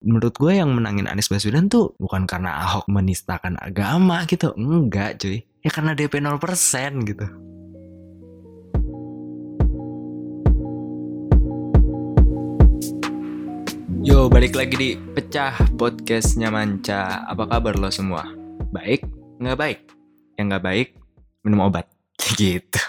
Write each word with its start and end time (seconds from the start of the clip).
menurut 0.00 0.32
gue 0.32 0.56
yang 0.56 0.72
menangin 0.72 1.04
Anies 1.04 1.28
Baswedan 1.28 1.68
tuh 1.68 1.92
bukan 2.00 2.24
karena 2.24 2.56
Ahok 2.64 2.88
menistakan 2.88 3.60
agama 3.60 4.24
gitu 4.24 4.56
enggak 4.56 5.20
cuy 5.20 5.44
ya 5.60 5.68
karena 5.68 5.92
DP 5.92 6.24
0% 6.24 6.40
gitu 7.04 7.28
Yo, 14.00 14.32
balik 14.32 14.56
lagi 14.56 14.80
di 14.80 14.90
Pecah 14.96 15.76
Podcastnya 15.76 16.48
Manca. 16.48 17.20
Apa 17.28 17.44
kabar 17.44 17.76
lo 17.76 17.92
semua? 17.92 18.24
Baik? 18.72 19.04
Nggak 19.36 19.58
baik? 19.60 19.78
Yang 20.40 20.46
nggak 20.48 20.64
baik, 20.64 20.88
minum 21.44 21.68
obat. 21.68 21.84
gitu. 22.40 22.80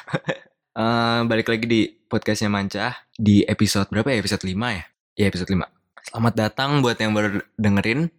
uh, 0.80 1.28
balik 1.28 1.52
lagi 1.52 1.68
di 1.68 1.82
Podcastnya 2.08 2.48
Manca. 2.48 2.96
Di 3.12 3.44
episode 3.44 3.92
berapa 3.92 4.08
ya? 4.08 4.24
Episode 4.24 4.48
5 4.48 4.56
ya? 4.56 4.84
Ya, 5.20 5.26
episode 5.28 5.52
5. 5.52 5.81
Selamat 6.12 6.36
datang 6.36 6.84
buat 6.84 7.00
yang 7.00 7.16
baru 7.16 7.40
dengerin. 7.56 8.12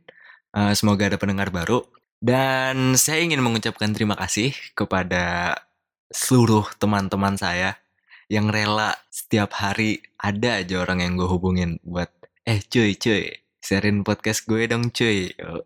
Uh, 0.57 0.73
semoga 0.73 1.13
ada 1.13 1.21
pendengar 1.21 1.53
baru. 1.53 1.85
Dan 2.25 2.97
saya 2.97 3.21
ingin 3.21 3.45
mengucapkan 3.45 3.93
terima 3.93 4.17
kasih 4.17 4.57
kepada 4.73 5.53
seluruh 6.09 6.65
teman-teman 6.81 7.37
saya 7.37 7.77
yang 8.33 8.49
rela 8.49 8.97
setiap 9.13 9.53
hari 9.61 10.01
ada 10.17 10.65
aja 10.65 10.81
orang 10.81 11.05
yang 11.05 11.21
gue 11.21 11.29
hubungin 11.29 11.77
buat 11.85 12.09
eh 12.49 12.65
cuy 12.65 12.97
cuy 12.97 13.29
sharein 13.61 14.09
podcast 14.09 14.49
gue 14.49 14.65
dong 14.73 14.89
cuy 14.89 15.29
oh, 15.45 15.61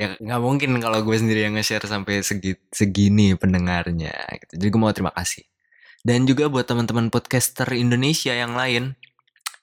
ya 0.00 0.16
nggak 0.16 0.40
mungkin 0.40 0.80
kalau 0.80 1.04
gue 1.04 1.16
sendiri 1.20 1.44
yang 1.44 1.56
nge-share 1.60 1.84
sampai 1.84 2.24
segi, 2.24 2.56
segini 2.72 3.36
pendengarnya 3.36 4.12
gitu. 4.40 4.52
jadi 4.56 4.68
gue 4.72 4.80
mau 4.80 4.92
terima 4.92 5.12
kasih 5.12 5.44
dan 6.00 6.24
juga 6.24 6.48
buat 6.48 6.64
teman-teman 6.64 7.12
podcaster 7.12 7.68
Indonesia 7.76 8.32
yang 8.32 8.56
lain 8.56 8.96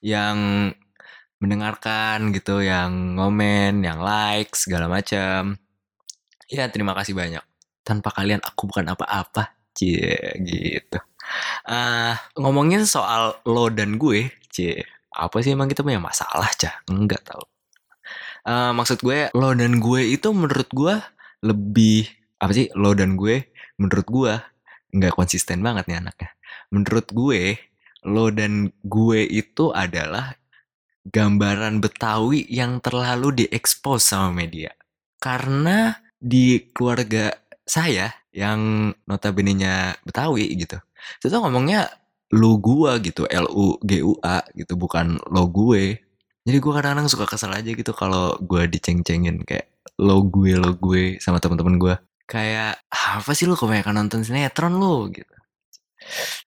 yang 0.05 0.37
mendengarkan 1.39 2.35
gitu 2.35 2.59
yang 2.59 3.15
ngomen 3.15 3.83
yang 3.83 4.03
like 4.03 4.51
segala 4.55 4.91
macam 4.91 5.55
ya 6.51 6.67
terima 6.71 6.93
kasih 6.97 7.15
banyak. 7.15 7.43
Tanpa 7.83 8.13
kalian 8.13 8.43
aku 8.43 8.69
bukan 8.69 8.91
apa-apa. 8.91 9.55
Cie 9.73 10.35
gitu. 10.43 10.99
Uh, 11.63 12.17
ngomongin 12.35 12.83
soal 12.83 13.37
lo 13.45 13.69
dan 13.69 13.95
gue 14.01 14.33
cie 14.49 14.81
apa 15.13 15.39
sih 15.45 15.53
emang 15.53 15.69
kita 15.69 15.85
punya 15.85 16.01
masalah 16.01 16.49
cah 16.57 16.81
enggak 16.89 17.21
tau 17.21 17.45
uh, 18.49 18.71
maksud 18.73 19.01
gue 19.05 19.29
lo 19.37 19.53
dan 19.53 19.77
gue 19.77 20.01
itu 20.09 20.29
menurut 20.31 20.69
gue 20.73 20.95
lebih 21.45 22.09
apa 22.39 22.51
sih 22.55 22.67
lo 22.75 22.95
dan 22.95 23.13
gue 23.19 23.51
menurut 23.79 24.07
gue 24.07 24.33
nggak 24.89 25.13
konsisten 25.13 25.61
banget 25.61 25.85
nih 25.85 26.01
anaknya. 26.01 26.29
Menurut 26.73 27.07
gue 27.13 27.59
lo 28.07 28.31
dan 28.33 28.73
gue 28.83 29.19
itu 29.27 29.69
adalah 29.75 30.38
gambaran 31.09 31.81
Betawi 31.81 32.45
yang 32.49 32.79
terlalu 32.79 33.45
diekspos 33.45 34.13
sama 34.13 34.33
media. 34.45 34.71
Karena 35.19 35.93
di 36.19 36.69
keluarga 36.71 37.33
saya 37.65 38.13
yang 38.33 38.91
notabene-nya 39.09 39.97
Betawi 40.05 40.53
gitu 40.53 40.77
itu 41.23 41.35
ngomongnya 41.35 41.89
lu 42.35 42.61
gua 42.61 43.01
gitu 43.01 43.25
L 43.25 43.49
U 43.49 43.81
G 43.81 44.05
U 44.05 44.13
A 44.21 44.45
gitu 44.53 44.77
bukan 44.77 45.17
lo 45.33 45.49
gue. 45.49 45.97
Jadi 46.45 46.57
gua 46.61 46.81
kadang-kadang 46.81 47.09
suka 47.09 47.25
kesel 47.25 47.53
aja 47.53 47.69
gitu 47.73 47.91
kalau 47.93 48.37
gua 48.41 48.69
diceng-cengin 48.69 49.41
kayak 49.45 49.69
lo 49.99 50.23
gue 50.23 50.55
lo 50.55 50.77
gue 50.77 51.17
sama 51.17 51.41
teman-teman 51.41 51.75
gua. 51.81 51.95
Kayak 52.29 52.85
apa 52.93 53.33
sih 53.33 53.49
lu 53.49 53.57
kebanyakan 53.57 54.05
nonton 54.05 54.21
sinetron 54.21 54.77
lu? 54.77 55.09
gitu. 55.09 55.33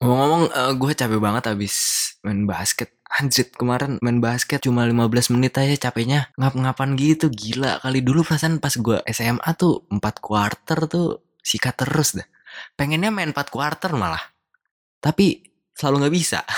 Ngomong-ngomong 0.00 0.42
uh, 0.54 0.70
eh, 0.70 0.72
gue 0.78 0.92
capek 0.94 1.20
banget 1.20 1.44
abis 1.50 1.74
main 2.22 2.46
basket 2.46 3.01
Anjir 3.12 3.52
kemarin 3.52 4.00
main 4.00 4.24
basket 4.24 4.64
cuma 4.64 4.88
15 4.88 5.36
menit 5.36 5.52
aja 5.60 5.88
capeknya 5.88 6.32
ngap-ngapan 6.40 6.96
gitu. 6.96 7.28
Gila 7.28 7.84
kali. 7.84 8.00
Dulu 8.00 8.24
perasaan 8.24 8.56
pas 8.56 8.72
gue 8.72 9.04
SMA 9.12 9.50
tuh 9.60 9.84
4 9.92 10.00
quarter 10.16 10.78
tuh 10.88 11.20
sikat 11.44 11.76
terus 11.84 12.16
dah. 12.16 12.24
Pengennya 12.72 13.12
main 13.12 13.36
4 13.36 13.52
quarter 13.52 13.92
malah. 13.92 14.22
Tapi 14.96 15.52
selalu 15.76 16.06
nggak 16.06 16.14
bisa. 16.14 16.40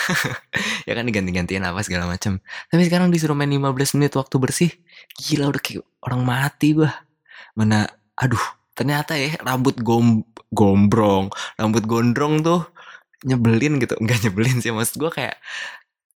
Ya 0.84 0.92
kan 0.92 1.08
diganti-gantiin 1.08 1.64
apa 1.64 1.80
segala 1.80 2.04
macam 2.04 2.44
tapi 2.68 2.84
sekarang 2.84 3.08
disuruh 3.08 3.32
main 3.32 3.48
15 3.48 3.96
menit 3.96 4.12
waktu 4.20 4.36
bersih 4.36 4.70
gila 5.16 5.48
udah 5.48 5.62
kayak 5.64 5.80
orang 6.04 6.20
mati 6.20 6.76
gua. 6.76 6.92
Mana 7.56 7.88
aduh 8.20 8.44
ternyata 8.76 9.16
ya 9.16 9.32
rambut 9.40 9.80
gom 9.80 10.28
gombrong 10.52 11.32
rambut 11.56 11.88
gondrong 11.88 12.44
tuh 12.44 12.68
nyebelin 13.24 13.80
gitu. 13.80 13.96
Nggak 13.96 14.28
nyebelin 14.28 14.60
sih 14.60 14.76
maksud 14.76 15.00
gua 15.00 15.08
kayak 15.08 15.40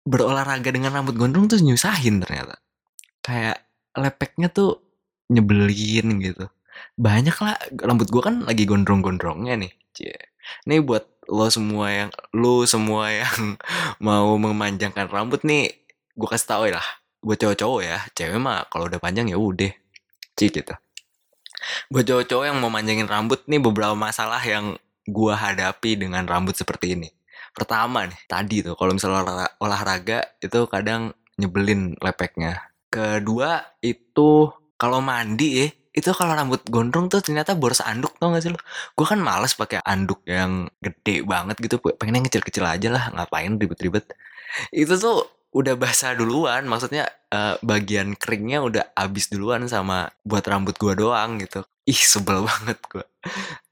berolahraga 0.08 0.72
dengan 0.72 0.96
rambut 0.96 1.20
gondrong 1.20 1.52
tuh 1.52 1.60
nyusahin 1.60 2.24
ternyata 2.24 2.56
kayak 3.20 3.60
lepeknya 3.92 4.48
tuh 4.48 4.80
nyebelin 5.28 6.24
gitu 6.24 6.48
banyak 6.96 7.36
lah 7.44 7.60
rambut 7.84 8.08
gua 8.08 8.32
kan 8.32 8.48
lagi 8.48 8.64
gondrong-gondrongnya 8.64 9.60
nih 9.60 9.72
Cie. 9.98 10.14
Nih 10.70 10.78
buat 10.78 11.02
lo 11.26 11.50
semua 11.50 11.90
yang 11.90 12.10
lo 12.30 12.62
semua 12.70 13.10
yang 13.10 13.58
mau 14.06 14.38
memanjangkan 14.38 15.10
rambut 15.10 15.42
nih, 15.42 15.74
gue 16.14 16.28
kasih 16.30 16.46
tau 16.46 16.62
ya 16.70 16.78
lah. 16.78 16.88
Buat 17.18 17.42
cowok-cowok 17.42 17.80
ya, 17.82 17.98
cewek 18.14 18.38
mah 18.38 18.70
kalau 18.70 18.86
udah 18.86 19.02
panjang 19.02 19.26
ya 19.26 19.34
udah, 19.34 19.74
cik 20.38 20.62
gitu. 20.62 20.74
Buat 21.90 22.06
cowok-cowok 22.06 22.44
yang 22.46 22.56
mau 22.62 22.70
manjangin 22.70 23.10
rambut 23.10 23.42
nih 23.50 23.58
beberapa 23.58 23.98
masalah 23.98 24.38
yang 24.38 24.78
gue 25.08 25.34
hadapi 25.34 25.98
dengan 25.98 26.22
rambut 26.30 26.54
seperti 26.54 26.94
ini. 26.94 27.10
Pertama 27.58 28.06
nih, 28.06 28.20
tadi 28.30 28.62
tuh 28.62 28.78
kalau 28.78 28.94
misalnya 28.94 29.50
olahraga 29.58 30.38
itu 30.38 30.70
kadang 30.70 31.10
nyebelin 31.34 31.98
lepeknya. 31.98 32.70
Kedua 32.86 33.58
itu 33.82 34.54
kalau 34.78 35.02
mandi 35.02 35.48
ya 35.58 35.68
itu 35.98 36.14
kalau 36.14 36.38
rambut 36.38 36.62
gondrong 36.70 37.10
tuh 37.10 37.18
ternyata 37.18 37.58
boros 37.58 37.82
anduk 37.82 38.14
tau 38.22 38.30
gak 38.30 38.42
sih 38.46 38.54
lo? 38.54 38.60
Gue 38.94 39.02
kan 39.02 39.18
males 39.18 39.58
pakai 39.58 39.82
anduk 39.82 40.22
yang 40.30 40.70
gede 40.78 41.26
banget 41.26 41.58
gitu, 41.58 41.82
pengen 41.98 42.22
yang 42.22 42.26
kecil-kecil 42.30 42.62
aja 42.62 42.88
lah, 42.94 43.04
ngapain 43.10 43.58
ribet-ribet. 43.58 44.14
Itu 44.70 44.94
tuh 44.94 45.26
udah 45.50 45.74
basah 45.74 46.14
duluan, 46.14 46.70
maksudnya 46.70 47.10
uh, 47.34 47.58
bagian 47.66 48.14
keringnya 48.14 48.62
udah 48.62 48.84
abis 48.94 49.32
duluan 49.32 49.66
sama 49.66 50.12
buat 50.22 50.46
rambut 50.46 50.78
gue 50.78 50.94
doang 50.94 51.42
gitu. 51.42 51.66
Ih 51.88 51.98
sebel 51.98 52.44
banget 52.48 52.78
gue. 52.86 53.06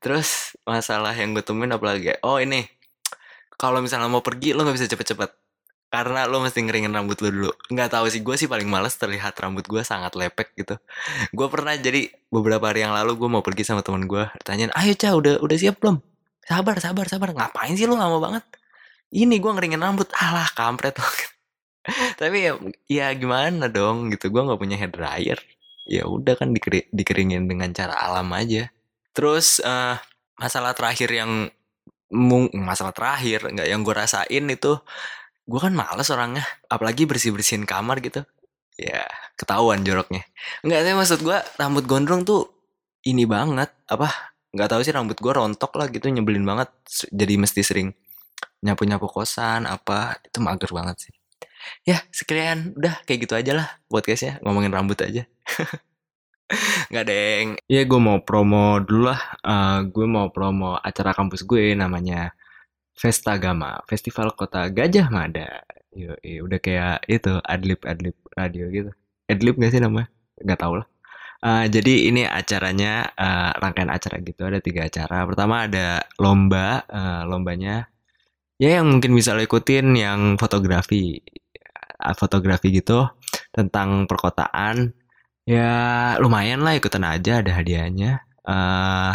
Terus 0.02 0.58
masalah 0.66 1.14
yang 1.14 1.30
gue 1.30 1.46
temuin 1.46 1.70
apalagi, 1.70 2.18
oh 2.26 2.42
ini, 2.42 2.66
kalau 3.56 3.80
misalnya 3.80 4.08
mau 4.12 4.20
pergi 4.20 4.52
lo 4.52 4.64
nggak 4.64 4.76
bisa 4.76 4.88
cepet-cepet. 4.88 5.30
Karena 5.86 6.28
lo 6.28 6.42
mesti 6.44 6.60
ngeringin 6.60 6.92
rambut 6.92 7.16
lo 7.24 7.28
dulu. 7.32 7.50
Nggak 7.72 7.88
tahu 7.96 8.06
sih 8.12 8.20
gue 8.20 8.36
sih 8.36 8.48
paling 8.50 8.68
males 8.68 8.92
terlihat 9.00 9.32
rambut 9.40 9.64
gue 9.64 9.80
sangat 9.80 10.12
lepek 10.12 10.52
gitu. 10.58 10.76
Gue 11.32 11.46
pernah 11.48 11.72
jadi 11.78 12.12
beberapa 12.28 12.68
hari 12.68 12.84
yang 12.84 12.92
lalu 12.92 13.16
gue 13.16 13.28
mau 13.30 13.40
pergi 13.40 13.64
sama 13.64 13.80
teman 13.80 14.04
gue 14.04 14.28
tanyain 14.44 14.68
ayo 14.76 14.92
cah 14.92 15.16
udah 15.16 15.34
udah 15.40 15.56
siap 15.56 15.80
belum? 15.80 16.02
Sabar 16.44 16.76
sabar 16.82 17.06
sabar. 17.08 17.32
Ngapain 17.32 17.72
sih 17.78 17.88
lo 17.88 17.96
lama 17.96 18.18
banget. 18.20 18.44
Ini 19.14 19.40
gue 19.40 19.50
ngeringin 19.56 19.80
rambut. 19.80 20.10
Alah 20.20 20.50
kampret 20.52 20.98
tapi 22.20 22.50
ya 22.50 22.52
ya 22.90 23.06
gimana 23.14 23.70
dong 23.70 24.10
gitu 24.10 24.34
gue 24.34 24.42
nggak 24.42 24.58
punya 24.58 24.76
hair 24.76 24.90
dryer. 24.90 25.38
Ya 25.86 26.02
udah 26.02 26.34
kan 26.34 26.50
dikeri, 26.50 26.90
dikeringin 26.90 27.46
dengan 27.46 27.70
cara 27.70 27.94
alam 27.94 28.26
aja. 28.34 28.66
Terus 29.14 29.62
uh, 29.62 29.94
masalah 30.34 30.74
terakhir 30.74 31.08
yang 31.14 31.48
masalah 32.54 32.94
terakhir 32.94 33.50
nggak 33.50 33.66
yang 33.66 33.82
gue 33.82 33.94
rasain 33.94 34.44
itu 34.46 34.72
gue 35.46 35.60
kan 35.62 35.74
males 35.74 36.10
orangnya 36.10 36.42
apalagi 36.66 37.06
bersih 37.06 37.30
bersihin 37.34 37.66
kamar 37.66 38.02
gitu. 38.02 38.22
Ya 38.76 39.06
ketahuan 39.38 39.82
joroknya. 39.82 40.26
Nggak 40.62 40.80
sih 40.84 40.94
maksud 40.94 41.20
gue 41.22 41.38
rambut 41.58 41.84
gondrong 41.86 42.22
tuh 42.26 42.50
ini 43.06 43.24
banget 43.24 43.70
apa 43.86 44.10
nggak 44.54 44.68
tahu 44.72 44.80
sih 44.82 44.94
rambut 44.94 45.18
gue 45.18 45.32
rontok 45.32 45.72
lah 45.78 45.86
gitu 45.90 46.10
nyebelin 46.10 46.42
banget 46.42 46.70
jadi 47.12 47.34
mesti 47.38 47.60
sering 47.62 47.88
nyapu 48.64 48.88
nyapu 48.88 49.06
kosan 49.06 49.68
apa 49.68 50.18
itu 50.22 50.38
mager 50.42 50.70
banget 50.70 51.08
sih. 51.08 51.14
Ya 51.82 52.02
sekalian 52.14 52.74
udah 52.78 53.02
kayak 53.06 53.26
gitu 53.26 53.34
aja 53.34 53.52
lah 53.54 53.68
buat 53.90 54.06
guys 54.06 54.22
ya 54.22 54.38
ngomongin 54.42 54.70
rambut 54.70 54.98
aja 55.02 55.26
nggak 56.90 57.06
deng 57.10 57.46
ya 57.66 57.82
gue 57.82 58.00
mau 58.00 58.22
promo 58.22 58.78
dulu 58.78 59.10
lah 59.10 59.20
uh, 59.42 59.78
gue 59.86 60.06
mau 60.06 60.30
promo 60.30 60.78
acara 60.78 61.10
kampus 61.10 61.42
gue 61.42 61.74
namanya 61.74 62.36
Festagama, 62.96 63.84
Festival 63.84 64.32
Kota 64.32 64.72
Gajah 64.72 65.12
Mada. 65.12 65.60
Yo, 65.92 66.16
udah 66.44 66.56
kayak 66.60 67.04
itu 67.08 67.36
adlib 67.44 67.84
adlib 67.84 68.16
radio 68.32 68.72
gitu. 68.72 68.90
Adlib 69.28 69.60
gak 69.60 69.72
sih 69.76 69.80
namanya? 69.84 70.08
Gak 70.40 70.60
tau 70.64 70.80
lah. 70.80 70.88
Uh, 71.44 71.68
jadi 71.68 72.08
ini 72.08 72.24
acaranya 72.24 73.12
uh, 73.12 73.52
rangkaian 73.60 73.92
acara 73.92 74.16
gitu 74.24 74.48
ada 74.48 74.64
tiga 74.64 74.88
acara. 74.88 75.28
Pertama 75.28 75.68
ada 75.68 76.08
lomba, 76.16 76.88
uh, 76.88 77.28
lombanya 77.28 77.92
ya 78.56 78.80
yang 78.80 78.88
mungkin 78.88 79.12
bisa 79.12 79.36
lo 79.36 79.44
ikutin 79.44 79.92
yang 79.92 80.20
fotografi, 80.40 81.20
fotografi 82.16 82.72
gitu 82.72 83.04
tentang 83.52 84.08
perkotaan. 84.08 84.96
Ya 85.46 85.70
lumayan 86.18 86.66
lah 86.66 86.74
ikutan 86.74 87.06
aja 87.06 87.40
ada 87.40 87.54
hadiahnya. 87.54 88.26
Uh, 88.42 89.14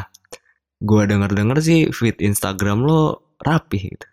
gua 0.80 1.04
denger 1.06 1.31
denger 1.36 1.57
sih 1.60 1.80
feed 1.92 2.24
Instagram 2.24 2.88
lo 2.88 3.36
rapi 3.44 3.92
gitu. 3.92 4.07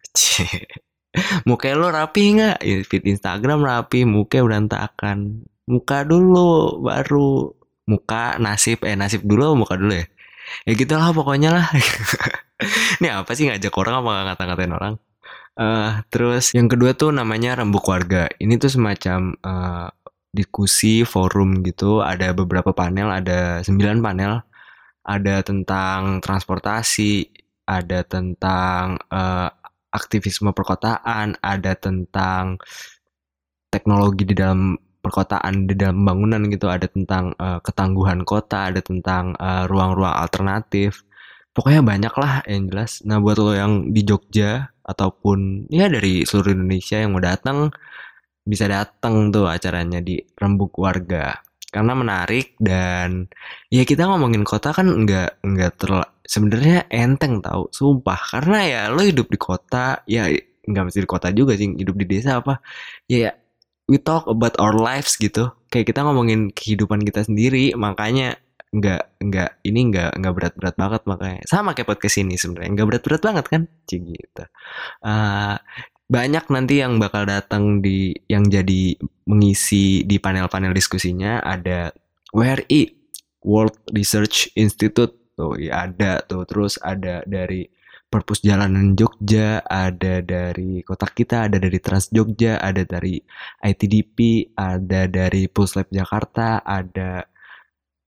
muka 1.49 1.73
lo 1.79 1.89
rapi 1.95 2.23
nggak? 2.39 2.59
Ya, 2.63 2.77
feed 2.83 3.05
Instagram 3.07 3.63
rapi, 3.63 4.03
muka 4.03 4.43
berantakan. 4.43 5.47
muka 5.69 6.01
dulu 6.01 6.81
baru 6.81 7.53
muka 7.85 8.41
nasib 8.41 8.89
eh 8.89 8.97
nasib 8.97 9.21
dulu 9.21 9.53
muka 9.53 9.77
dulu 9.77 9.93
ya 9.93 10.09
ya 10.65 10.73
gitulah 10.77 11.13
pokoknya 11.13 11.53
lah 11.53 11.67
ini 13.01 13.09
apa 13.09 13.31
sih 13.33 13.49
ngajak 13.49 13.73
orang 13.73 14.01
apa 14.01 14.11
ngata-ngatain 14.33 14.73
orang 14.73 14.95
uh, 15.61 16.05
terus 16.13 16.53
yang 16.57 16.69
kedua 16.69 16.97
tuh 16.97 17.13
namanya 17.13 17.57
rembuk 17.61 17.85
warga 17.89 18.29
ini 18.41 18.57
tuh 18.57 18.73
semacam 18.73 19.37
uh, 19.41 19.89
diskusi 20.33 21.03
forum 21.09 21.65
gitu 21.65 22.05
ada 22.05 22.37
beberapa 22.37 22.71
panel 22.77 23.09
ada 23.13 23.65
sembilan 23.65 23.99
panel. 24.05 24.33
Ada 25.09 25.41
tentang 25.41 26.21
transportasi 26.21 27.33
ada 27.65 28.05
tentang 28.05 29.01
uh, 29.09 29.49
aktivisme 29.89 30.53
perkotaan 30.53 31.41
ada 31.41 31.73
tentang 31.81 32.61
teknologi 33.73 34.29
di 34.29 34.37
dalam 34.37 34.77
perkotaan 35.01 35.65
di 35.65 35.73
dalam 35.73 36.05
bangunan 36.05 36.45
gitu. 36.53 36.69
Ada 36.69 36.93
tentang 36.93 37.33
uh, 37.41 37.57
ketangguhan 37.65 38.21
kota 38.29 38.69
ada 38.69 38.85
tentang 38.85 39.33
uh, 39.41 39.65
ruang-ruang 39.65 40.13
alternatif. 40.13 41.09
Pokoknya 41.57 41.81
banyak 41.81 42.15
lah 42.21 42.45
yang 42.45 42.69
jelas. 42.69 43.01
Nah 43.09 43.17
buat 43.19 43.41
lo 43.41 43.57
yang 43.57 43.91
di 43.91 44.05
Jogja 44.05 44.71
ataupun 44.85 45.69
ya 45.73 45.89
dari 45.89 46.23
seluruh 46.29 46.53
Indonesia 46.53 47.01
yang 47.01 47.17
mau 47.17 47.25
datang 47.25 47.73
bisa 48.49 48.65
datang 48.65 49.29
tuh 49.29 49.45
acaranya 49.45 50.01
di 50.01 50.17
Rembuk 50.17 50.81
Warga. 50.81 51.37
Karena 51.69 51.93
menarik 51.93 52.57
dan 52.57 53.29
ya 53.69 53.85
kita 53.85 54.09
ngomongin 54.09 54.41
kota 54.41 54.73
kan 54.73 54.89
nggak 54.89 55.45
nggak 55.45 55.73
terlalu 55.77 56.09
sebenarnya 56.25 56.89
enteng 56.89 57.45
tau 57.45 57.69
sumpah. 57.69 58.17
Karena 58.17 58.59
ya 58.65 58.81
lo 58.89 59.05
hidup 59.05 59.29
di 59.29 59.37
kota 59.37 60.01
ya 60.09 60.33
nggak 60.65 60.85
mesti 60.89 61.05
di 61.05 61.09
kota 61.09 61.29
juga 61.29 61.53
sih 61.61 61.69
hidup 61.77 61.93
di 62.01 62.07
desa 62.09 62.41
apa. 62.41 62.65
Ya 63.05 63.37
we 63.85 64.01
talk 64.01 64.25
about 64.33 64.57
our 64.57 64.73
lives 64.73 65.21
gitu. 65.21 65.53
Kayak 65.69 65.93
kita 65.93 66.01
ngomongin 66.09 66.49
kehidupan 66.57 67.05
kita 67.05 67.29
sendiri 67.29 67.77
makanya 67.77 68.41
nggak 68.69 69.25
nggak 69.25 69.51
ini 69.65 69.81
nggak 69.93 70.11
nggak 70.21 70.35
berat-berat 70.37 70.75
banget 70.81 71.03
makanya. 71.05 71.41
Sama 71.45 71.77
kayak 71.77 71.89
podcast 71.89 72.17
ini 72.21 72.41
sebenarnya 72.41 72.81
nggak 72.81 72.89
berat-berat 72.89 73.23
banget 73.25 73.45
kan? 73.49 73.63
Cik 73.85 74.03
gitu. 74.09 74.45
Uh, 75.05 75.57
banyak 76.09 76.49
nanti 76.49 76.81
yang 76.81 76.97
bakal 76.97 77.29
datang 77.29 77.85
di 77.85 78.17
yang 78.33 78.49
jadi 78.49 78.97
mengisi 79.29 80.03
di 80.09 80.17
panel-panel 80.17 80.73
diskusinya. 80.73 81.45
Ada 81.45 81.93
WRI 82.33 82.97
World 83.45 83.77
Research 83.93 84.49
Institute. 84.57 85.13
Tuh 85.37 85.55
ya 85.61 85.85
ada 85.87 86.25
tuh. 86.25 86.49
Terus 86.49 86.81
ada 86.81 87.21
dari 87.29 87.69
Perpus 88.09 88.41
Jalanan 88.41 88.97
Jogja, 88.97 89.61
ada 89.69 90.25
dari 90.25 90.81
Kotak 90.81 91.13
Kita, 91.13 91.45
ada 91.45 91.61
dari 91.61 91.77
Trans 91.77 92.09
Jogja, 92.09 92.57
ada 92.57 92.81
dari 92.89 93.21
ITDP, 93.61 94.49
ada 94.57 95.05
dari 95.05 95.45
Puslab 95.53 95.93
Jakarta, 95.93 96.65
ada 96.65 97.29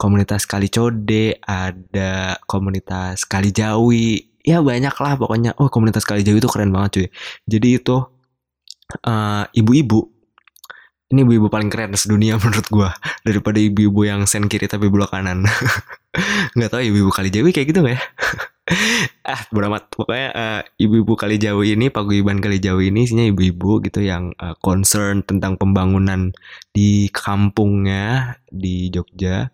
komunitas 0.01 0.49
Kali 0.49 0.73
Code, 0.73 1.37
ada 1.45 2.33
komunitas 2.49 3.29
Kali 3.29 3.53
Jawi. 3.53 4.30
Ya 4.41 4.61
banyak 4.61 4.93
lah 4.93 5.13
pokoknya. 5.17 5.53
Oh 5.61 5.69
komunitas 5.69 6.05
Kali 6.05 6.25
Jawi 6.25 6.41
itu 6.41 6.49
keren 6.49 6.73
banget 6.73 6.89
cuy. 6.97 7.07
Jadi 7.45 7.67
itu 7.77 7.97
uh, 9.05 9.43
ibu-ibu. 9.53 10.09
Ini 11.11 11.27
ibu-ibu 11.27 11.51
paling 11.51 11.67
keren 11.67 11.91
sedunia 11.93 12.37
menurut 12.41 12.67
gue 12.67 12.89
daripada 13.27 13.59
ibu-ibu 13.59 14.07
yang 14.07 14.23
sen 14.25 14.47
kiri 14.47 14.65
tapi 14.65 14.87
belah 14.87 15.11
kanan. 15.11 15.45
Nggak 16.55 16.69
tahu 16.71 16.81
ibu-ibu 16.81 17.11
kali 17.11 17.29
jawi 17.31 17.51
kayak 17.55 17.71
gitu 17.71 17.79
nggak 17.83 17.95
ya? 17.97 18.01
Ah 19.27 19.41
beramat 19.51 19.91
pokoknya 19.91 20.27
uh, 20.31 20.61
ibu-ibu 20.79 21.19
kali 21.19 21.35
jawi 21.35 21.75
ini 21.75 21.91
paguyuban 21.91 22.39
kali 22.39 22.61
jawi 22.61 22.87
ini 22.87 23.03
isinya 23.03 23.25
ibu-ibu 23.27 23.83
gitu 23.83 23.99
yang 23.99 24.31
uh, 24.39 24.55
concern 24.63 25.25
tentang 25.27 25.59
pembangunan 25.59 26.31
di 26.71 27.11
kampungnya 27.11 28.37
di 28.47 28.87
Jogja 28.87 29.51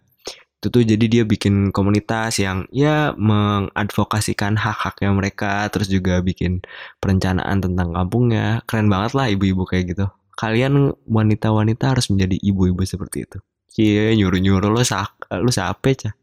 itu 0.58 0.68
tuh 0.74 0.82
jadi 0.82 1.06
dia 1.06 1.24
bikin 1.24 1.70
komunitas 1.70 2.42
yang 2.42 2.66
ya 2.74 3.14
mengadvokasikan 3.14 4.58
hak-haknya 4.58 5.14
mereka 5.14 5.70
terus 5.70 5.86
juga 5.86 6.18
bikin 6.26 6.66
perencanaan 6.98 7.62
tentang 7.62 7.94
kampungnya 7.94 8.66
keren 8.66 8.90
banget 8.90 9.14
lah 9.14 9.30
ibu-ibu 9.30 9.70
kayak 9.70 9.94
gitu 9.94 10.06
kalian 10.38 10.94
wanita-wanita 11.10 11.98
harus 11.98 12.14
menjadi 12.14 12.38
ibu-ibu 12.38 12.86
seperti 12.86 13.26
itu. 13.26 13.38
Iya, 13.78 14.14
nyuruh-nyuruh 14.14 14.70
lo 14.70 14.86
sak 14.86 15.34
lo 15.34 15.50
siapa 15.50 15.90
cah? 15.98 16.14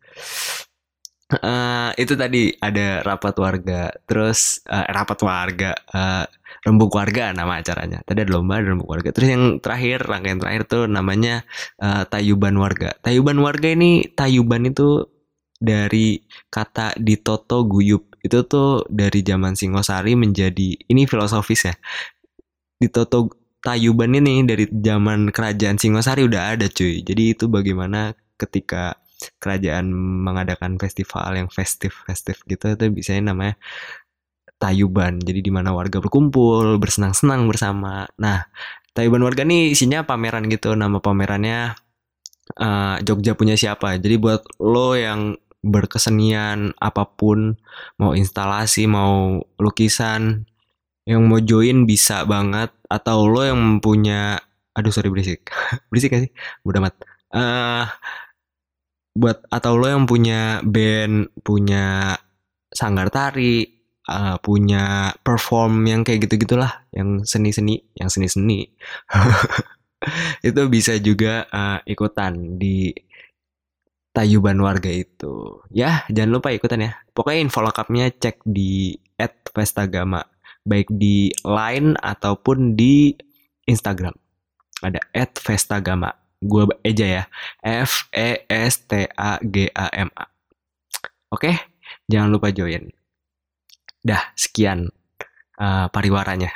Uh, 1.24 1.90
itu 1.96 2.14
tadi 2.20 2.52
ada 2.60 3.00
rapat 3.00 3.32
warga, 3.40 3.88
terus 4.04 4.60
uh, 4.68 4.84
rapat 4.92 5.18
warga, 5.24 5.72
uh, 5.96 6.28
rembuk 6.68 6.92
warga 6.92 7.32
nama 7.32 7.64
acaranya. 7.64 8.04
Tadi 8.04 8.28
ada 8.28 8.32
lomba 8.32 8.60
ada 8.60 8.70
rembuk 8.70 8.92
warga. 8.92 9.08
Terus 9.08 9.32
yang 9.32 9.44
terakhir, 9.58 10.04
rangkaian 10.04 10.36
terakhir 10.36 10.62
tuh 10.68 10.84
namanya 10.84 11.48
uh, 11.80 12.04
tayuban 12.04 12.60
warga. 12.60 12.92
Tayuban 13.00 13.40
warga 13.40 13.72
ini 13.72 14.04
tayuban 14.12 14.68
itu 14.68 15.08
dari 15.56 16.20
kata 16.52 17.00
ditoto 17.00 17.64
guyup. 17.64 18.20
Itu 18.20 18.44
tuh 18.44 18.84
dari 18.92 19.24
zaman 19.24 19.56
Singosari 19.56 20.16
menjadi 20.16 20.76
ini 20.76 21.08
filosofis 21.08 21.72
ya. 21.72 21.74
Ditoto 22.80 23.32
Tayuban 23.64 24.12
ini 24.12 24.44
dari 24.44 24.68
zaman 24.68 25.32
kerajaan 25.32 25.80
Singosari 25.80 26.28
udah 26.28 26.52
ada 26.52 26.68
cuy. 26.68 27.00
Jadi 27.00 27.32
itu 27.32 27.48
bagaimana 27.48 28.12
ketika 28.36 29.00
kerajaan 29.38 29.90
mengadakan 29.94 30.76
festival 30.76 31.34
yang 31.36 31.48
festif-festif 31.50 32.42
gitu 32.46 32.74
itu 32.74 32.84
bisa 32.92 33.16
namanya 33.18 33.58
Tayuban. 34.54 35.20
Jadi 35.20 35.44
di 35.44 35.52
mana 35.52 35.74
warga 35.74 35.98
berkumpul, 36.00 36.78
bersenang-senang 36.78 37.44
bersama. 37.50 38.06
Nah, 38.16 38.48
Tayuban 38.94 39.20
warga 39.26 39.42
nih 39.42 39.74
isinya 39.74 40.06
pameran 40.06 40.46
gitu. 40.48 40.72
Nama 40.78 41.02
pamerannya 41.02 41.74
uh, 42.62 42.96
Jogja 43.02 43.34
punya 43.34 43.58
siapa. 43.58 43.98
Jadi 43.98 44.16
buat 44.16 44.46
lo 44.62 44.94
yang 44.94 45.36
berkesenian 45.64 46.76
apa 46.78 47.08
pun, 47.08 47.58
mau 47.98 48.14
instalasi, 48.14 48.86
mau 48.86 49.42
lukisan, 49.58 50.46
yang 51.04 51.24
mau 51.28 51.40
join 51.40 51.84
bisa 51.84 52.24
banget 52.24 52.72
atau 52.88 53.28
lo 53.28 53.44
yang 53.44 53.80
punya 53.84 54.40
aduh 54.74 54.90
sorry 54.90 55.12
berisik 55.12 55.52
berisik 55.92 56.10
gak 56.10 56.22
sih 56.28 56.32
udah 56.66 56.80
mat 56.82 56.94
uh, 57.30 57.86
buat 59.14 59.46
atau 59.48 59.78
lo 59.78 59.86
yang 59.86 60.04
punya 60.10 60.58
band 60.66 61.30
punya 61.46 62.18
sanggar 62.74 63.08
tari 63.14 63.62
uh, 64.10 64.36
punya 64.42 65.14
perform 65.22 65.86
yang 65.86 66.02
kayak 66.02 66.26
gitu 66.26 66.42
gitulah 66.42 66.84
yang 66.90 67.22
seni 67.22 67.54
seni 67.54 67.78
yang 67.94 68.10
seni 68.10 68.26
seni 68.26 68.58
itu 70.48 70.60
bisa 70.66 70.98
juga 70.98 71.46
uh, 71.48 71.78
ikutan 71.86 72.58
di 72.58 72.90
Tayuban 74.14 74.62
warga 74.62 74.90
itu 74.90 75.62
ya 75.74 76.06
jangan 76.06 76.38
lupa 76.38 76.54
ikutan 76.54 76.86
ya 76.86 76.92
pokoknya 77.14 77.50
info 77.50 77.62
lengkapnya 77.62 78.14
cek 78.14 78.46
di 78.46 78.94
@pestagama 79.54 80.22
baik 80.64 80.88
di 80.90 81.30
Line 81.44 81.94
ataupun 82.00 82.74
di 82.74 83.12
Instagram. 83.68 84.16
Ada 84.80 85.00
@vestagama. 85.44 86.23
Gue 86.44 86.68
eja 86.84 87.06
ya. 87.08 87.24
F 87.64 88.12
E 88.12 88.44
S 88.44 88.84
T 88.84 89.08
A 89.16 89.40
G 89.40 89.72
A 89.72 89.88
M 89.88 90.12
A. 90.12 90.28
Oke, 91.32 91.56
jangan 92.04 92.28
lupa 92.28 92.52
join. 92.52 92.92
Dah, 94.04 94.20
sekian 94.36 94.92
uh, 95.56 95.88
pariwaranya. 95.88 96.52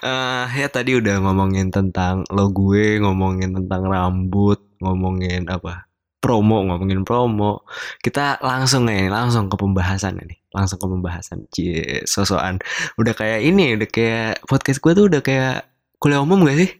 uh, 0.00 0.48
ya 0.60 0.66
tadi 0.72 0.96
udah 0.96 1.20
ngomongin 1.20 1.68
tentang 1.68 2.24
lo 2.32 2.48
gue, 2.48 2.96
ngomongin 2.98 3.52
tentang 3.52 3.84
rambut, 3.84 4.58
ngomongin 4.80 5.46
apa? 5.52 5.90
promo 6.20 6.60
ngomongin 6.68 7.02
promo 7.02 7.64
kita 8.04 8.36
langsung 8.44 8.84
nih 8.84 9.08
langsung 9.08 9.48
ke 9.48 9.56
pembahasan 9.56 10.20
ini 10.20 10.36
langsung 10.52 10.76
ke 10.76 10.86
pembahasan 10.86 11.48
cie 11.48 12.04
sosokan 12.04 12.60
udah 13.00 13.16
kayak 13.16 13.40
ini 13.40 13.80
udah 13.80 13.88
kayak 13.88 14.44
podcast 14.44 14.84
gue 14.84 14.92
tuh 14.92 15.08
udah 15.08 15.24
kayak 15.24 15.64
kuliah 15.96 16.20
umum 16.20 16.44
gak 16.44 16.60
sih 16.60 16.70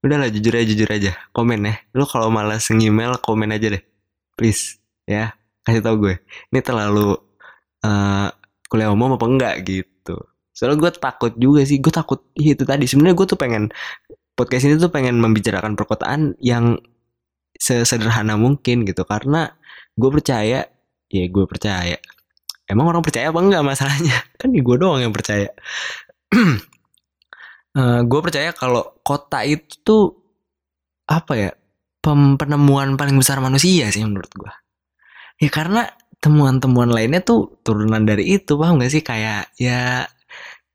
udah 0.00 0.16
lah 0.16 0.28
jujur 0.32 0.52
aja 0.56 0.66
jujur 0.66 0.88
aja. 0.88 1.12
Komen 1.36 1.60
ya. 1.68 1.74
Lu 1.92 2.08
kalau 2.08 2.32
malas 2.32 2.68
ngemail 2.72 3.20
komen 3.20 3.52
aja 3.52 3.72
deh. 3.76 3.82
Please 4.36 4.80
ya. 5.04 5.36
Kasih 5.60 5.84
tau 5.84 6.00
gue. 6.00 6.16
Ini 6.52 6.60
terlalu 6.64 7.20
uh, 7.84 8.28
kuliah 8.72 8.88
umum 8.88 9.20
apa 9.20 9.26
enggak 9.28 9.54
gitu. 9.68 10.16
Soalnya 10.56 10.76
gue 10.80 10.90
takut 10.96 11.32
juga 11.36 11.60
sih. 11.68 11.78
Gue 11.84 11.92
takut 11.92 12.24
itu 12.36 12.64
tadi. 12.64 12.88
Sebenarnya 12.88 13.16
gue 13.16 13.26
tuh 13.28 13.38
pengen 13.38 13.68
podcast 14.32 14.64
ini 14.64 14.80
tuh 14.80 14.88
pengen 14.88 15.20
membicarakan 15.20 15.76
perkotaan 15.76 16.40
yang 16.40 16.80
sesederhana 17.60 18.40
mungkin 18.40 18.88
gitu. 18.88 19.04
Karena 19.04 19.52
gue 19.92 20.10
percaya 20.10 20.64
ya 21.12 21.24
gue 21.28 21.44
percaya. 21.44 22.00
Emang 22.64 22.86
orang 22.88 23.02
percaya 23.04 23.28
apa 23.28 23.40
enggak 23.42 23.62
masalahnya? 23.66 24.16
Kan 24.40 24.56
gue 24.56 24.76
doang 24.80 25.02
yang 25.02 25.12
percaya 25.12 25.52
uh, 27.76 27.80
eh, 27.80 28.00
gue 28.06 28.20
percaya 28.22 28.50
kalau 28.56 28.98
kota 29.02 29.44
itu 29.46 29.74
tuh 29.84 30.04
apa 31.10 31.32
ya 31.36 31.50
penemuan 32.40 32.96
paling 32.96 33.18
besar 33.20 33.42
manusia 33.44 33.92
sih 33.92 34.00
menurut 34.06 34.30
gue 34.32 34.52
ya 35.42 35.50
karena 35.52 35.90
temuan-temuan 36.20 36.92
lainnya 36.92 37.20
tuh 37.24 37.60
turunan 37.64 38.04
dari 38.04 38.36
itu 38.36 38.56
paham 38.56 38.80
gak 38.80 38.92
sih 38.92 39.02
kayak 39.04 39.52
ya 39.56 40.04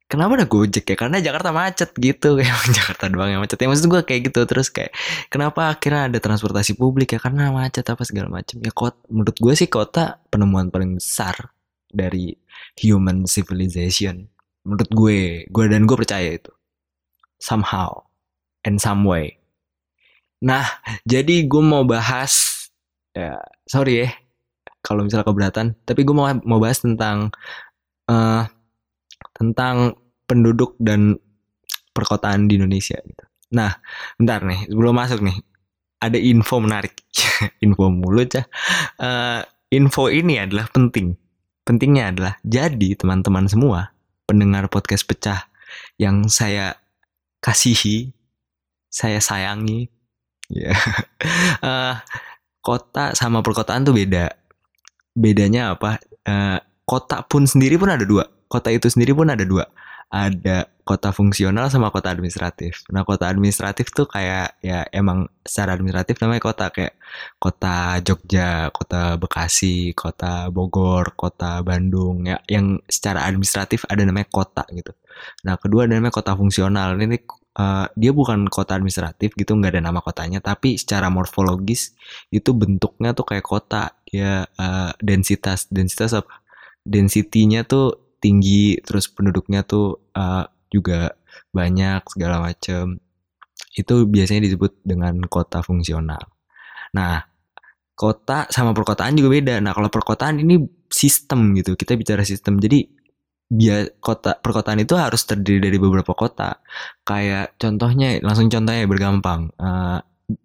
kenapa 0.10 0.42
ada 0.42 0.48
Gojek 0.48 0.86
ya? 0.86 0.98
Karena 0.98 1.18
Jakarta 1.22 1.50
macet 1.52 1.92
gitu. 1.98 2.38
Emang 2.42 2.70
Jakarta 2.72 3.06
doang 3.12 3.30
yang 3.30 3.42
macet. 3.42 3.60
Ya 3.62 3.68
maksud 3.70 3.88
gue 3.90 4.02
kayak 4.06 4.32
gitu. 4.32 4.42
Terus 4.48 4.68
kayak 4.72 4.94
kenapa 5.30 5.74
akhirnya 5.74 6.10
ada 6.10 6.20
transportasi 6.22 6.78
publik 6.78 7.18
ya? 7.18 7.20
Karena 7.22 7.50
macet 7.54 7.86
apa 7.90 8.02
segala 8.06 8.30
macam. 8.32 8.58
Ya 8.62 8.72
kota, 8.74 8.98
menurut 9.10 9.38
gue 9.38 9.54
sih 9.58 9.70
kota 9.70 10.22
penemuan 10.30 10.70
paling 10.74 10.98
besar 10.98 11.36
dari 11.90 12.34
human 12.80 13.26
civilization. 13.30 14.26
Menurut 14.66 14.90
gue, 14.90 15.20
gue 15.50 15.66
dan 15.70 15.86
gue 15.86 15.98
percaya 15.98 16.30
itu. 16.34 16.52
Somehow 17.46 18.10
and 18.66 18.82
some 18.82 19.06
way. 19.06 19.38
Nah, 20.42 20.66
jadi 21.06 21.46
gue 21.46 21.62
mau 21.62 21.86
bahas 21.86 22.66
ya 23.14 23.38
sorry 23.70 24.06
ya 24.06 24.10
kalau 24.86 25.02
misalnya 25.02 25.26
keberatan, 25.26 25.68
tapi 25.82 26.06
gue 26.06 26.14
mau 26.14 26.30
mau 26.46 26.62
bahas 26.62 26.82
tentang 26.82 27.34
uh, 28.06 28.46
tentang 29.34 29.98
penduduk 30.30 30.78
dan 30.78 31.18
perkotaan 31.94 32.46
di 32.46 32.62
Indonesia 32.62 32.98
gitu. 33.02 33.24
Nah, 33.58 33.74
bentar 34.22 34.46
nih, 34.46 34.70
sebelum 34.70 34.94
masuk 34.94 35.26
nih, 35.26 35.38
ada 35.98 36.18
info 36.22 36.62
menarik. 36.62 36.94
info 37.66 37.90
mulut 37.90 38.30
ya. 38.30 38.44
Uh, 39.02 39.42
info 39.74 40.14
ini 40.14 40.38
adalah 40.38 40.70
penting. 40.70 41.18
Pentingnya 41.66 42.14
adalah 42.14 42.34
jadi 42.46 42.94
teman-teman 42.94 43.50
semua 43.50 43.90
pendengar 44.30 44.70
podcast 44.70 45.06
pecah 45.10 45.50
yang 45.98 46.30
saya 46.30 46.78
kasihi, 47.46 48.10
saya 48.90 49.22
sayangi, 49.22 49.86
ya. 50.50 50.74
Yeah. 50.74 50.80
uh, 51.70 51.96
kota 52.66 53.14
sama 53.14 53.46
perkotaan 53.46 53.86
tuh 53.86 53.94
beda. 53.94 54.34
Bedanya 55.14 55.78
apa? 55.78 56.02
Uh, 56.26 56.58
kota 56.90 57.22
pun 57.30 57.46
sendiri 57.46 57.78
pun 57.78 57.94
ada 57.94 58.02
dua 58.02 58.26
kota 58.56 58.70
itu 58.70 58.88
sendiri 58.88 59.12
pun 59.12 59.28
ada 59.28 59.44
dua 59.44 59.66
ada 60.14 60.70
kota 60.86 61.10
fungsional 61.10 61.66
sama 61.74 61.90
kota 61.90 62.14
administratif. 62.14 62.86
Nah, 62.94 63.02
kota 63.02 63.26
administratif 63.26 63.90
tuh 63.90 64.06
kayak 64.06 64.62
ya 64.62 64.86
emang 64.94 65.26
secara 65.42 65.74
administratif 65.74 66.22
namanya 66.22 66.46
kota 66.46 66.66
kayak 66.70 66.94
kota 67.42 67.98
Jogja, 68.06 68.70
kota 68.70 69.18
Bekasi, 69.18 69.98
kota 69.98 70.54
Bogor, 70.54 71.18
kota 71.18 71.66
Bandung 71.66 72.30
ya 72.30 72.38
yang 72.46 72.78
secara 72.86 73.26
administratif 73.26 73.82
ada 73.90 74.06
namanya 74.06 74.30
kota 74.30 74.62
gitu. 74.70 74.94
Nah, 75.42 75.58
kedua 75.58 75.90
ada 75.90 75.98
namanya 75.98 76.14
kota 76.14 76.38
fungsional. 76.38 76.94
Ini 77.02 77.18
uh, 77.58 77.90
dia 77.98 78.12
bukan 78.14 78.46
kota 78.46 78.78
administratif 78.78 79.34
gitu, 79.34 79.58
nggak 79.58 79.74
ada 79.74 79.82
nama 79.90 80.06
kotanya, 80.06 80.38
tapi 80.38 80.78
secara 80.78 81.10
morfologis 81.10 81.98
itu 82.30 82.54
bentuknya 82.54 83.18
tuh 83.18 83.26
kayak 83.26 83.46
kota. 83.46 83.98
Ya 84.06 84.46
uh, 84.62 84.94
densitas 85.02 85.66
densitas 85.74 86.14
apa? 86.14 86.46
Densitinya 86.86 87.66
tuh 87.66 88.06
tinggi 88.22 88.78
terus 88.86 89.10
penduduknya 89.10 89.66
tuh 89.66 89.98
uh, 90.14 90.46
juga 90.72 91.16
banyak 91.52 92.06
segala 92.12 92.42
macam 92.44 93.00
itu 93.76 93.96
biasanya 94.08 94.48
disebut 94.48 94.84
dengan 94.84 95.20
kota 95.28 95.60
fungsional. 95.60 96.22
Nah 96.96 97.24
kota 97.96 98.48
sama 98.52 98.76
perkotaan 98.76 99.16
juga 99.16 99.30
beda. 99.32 99.56
Nah 99.64 99.72
kalau 99.76 99.88
perkotaan 99.92 100.44
ini 100.44 100.60
sistem 100.92 101.56
gitu 101.56 101.76
kita 101.76 101.96
bicara 101.96 102.24
sistem. 102.24 102.60
Jadi 102.60 102.88
biar 103.46 104.02
kota 104.02 104.36
perkotaan 104.42 104.82
itu 104.82 104.98
harus 104.98 105.24
terdiri 105.28 105.60
dari 105.60 105.78
beberapa 105.80 106.16
kota. 106.16 106.60
Kayak 107.08 107.56
contohnya 107.60 108.20
langsung 108.24 108.48
contohnya 108.48 108.88
bergampang. 108.88 109.52
Uh, 109.60 110.00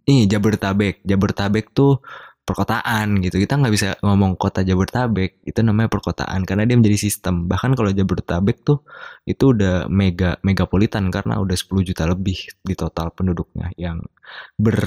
ini 0.07 0.29
Jabodetabek. 0.29 1.03
Jabodetabek 1.07 1.73
tuh 1.73 2.03
perkotaan 2.45 3.23
gitu. 3.23 3.39
Kita 3.39 3.55
nggak 3.61 3.73
bisa 3.75 3.89
ngomong 4.03 4.35
kota 4.35 4.67
Jabodetabek, 4.67 5.45
itu 5.47 5.61
namanya 5.63 5.89
perkotaan 5.93 6.43
karena 6.43 6.67
dia 6.67 6.77
menjadi 6.77 6.99
sistem. 6.99 7.47
Bahkan 7.47 7.79
kalau 7.79 7.91
Jabodetabek 7.95 8.67
tuh 8.67 8.83
itu 9.29 9.55
udah 9.55 9.87
mega 9.87 10.37
megapolitan 10.43 11.09
karena 11.15 11.39
udah 11.39 11.55
10 11.55 11.87
juta 11.87 12.05
lebih 12.11 12.39
di 12.65 12.75
total 12.75 13.15
penduduknya 13.15 13.71
yang 13.79 14.03
ber 14.59 14.81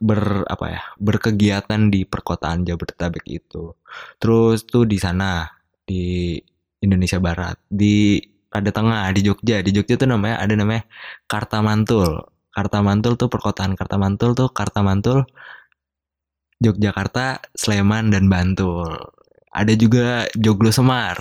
ber 0.00 0.48
apa 0.48 0.66
ya, 0.70 0.82
berkegiatan 0.96 1.92
di 1.92 2.08
perkotaan 2.08 2.64
Jabodetabek 2.64 3.24
itu. 3.28 3.76
Terus 4.22 4.64
tuh 4.64 4.88
di 4.88 4.96
sana 4.96 5.44
di 5.84 6.38
Indonesia 6.80 7.20
Barat, 7.20 7.60
di 7.68 8.16
ada 8.50 8.70
tengah 8.74 9.06
di 9.14 9.20
Jogja. 9.22 9.62
Di 9.62 9.70
Jogja 9.70 9.94
tuh 10.00 10.08
namanya 10.10 10.42
ada 10.42 10.54
namanya 10.58 10.82
Kartamantul. 11.30 12.26
Kartamantul 12.50 13.14
tuh 13.14 13.30
perkotaan 13.30 13.78
Kartamantul 13.78 14.34
tuh 14.34 14.50
Kartamantul 14.50 15.22
Yogyakarta, 16.60 17.40
Sleman, 17.56 18.12
dan 18.12 18.28
Bantul. 18.28 19.00
Ada 19.50 19.74
juga 19.74 20.28
Joglo 20.36 20.70
Semar, 20.70 21.18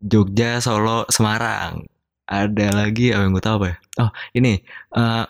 Jogja, 0.00 0.58
Solo, 0.60 1.06
Semarang. 1.08 1.86
Ada 2.26 2.74
lagi 2.74 3.14
apa 3.14 3.22
yang 3.22 3.32
gue 3.38 3.44
tahu 3.44 3.56
apa 3.62 3.66
ya? 3.70 3.76
Oh 4.02 4.10
ini 4.34 4.58
uh, 4.98 5.22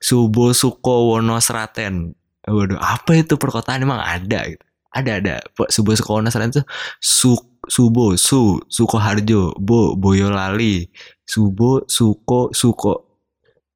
Subo 0.00 0.56
Sukowono 0.56 1.36
Sraten. 1.44 2.16
Waduh, 2.48 2.80
apa 2.80 3.20
itu 3.20 3.36
perkotaan 3.36 3.84
emang 3.84 4.00
ada 4.00 4.48
gitu? 4.48 4.64
Ada 4.88 5.10
ada. 5.20 5.34
Subo 5.68 5.92
Sukowono 5.92 6.32
Sraten 6.32 6.56
itu 6.56 6.64
Su 6.96 7.36
Subo 7.68 8.16
Su 8.16 8.64
Sukoharjo 8.64 9.60
Bo 9.60 9.92
Boyolali 9.92 10.88
Subo 11.28 11.84
Suko 11.84 12.48
Suko 12.56 13.20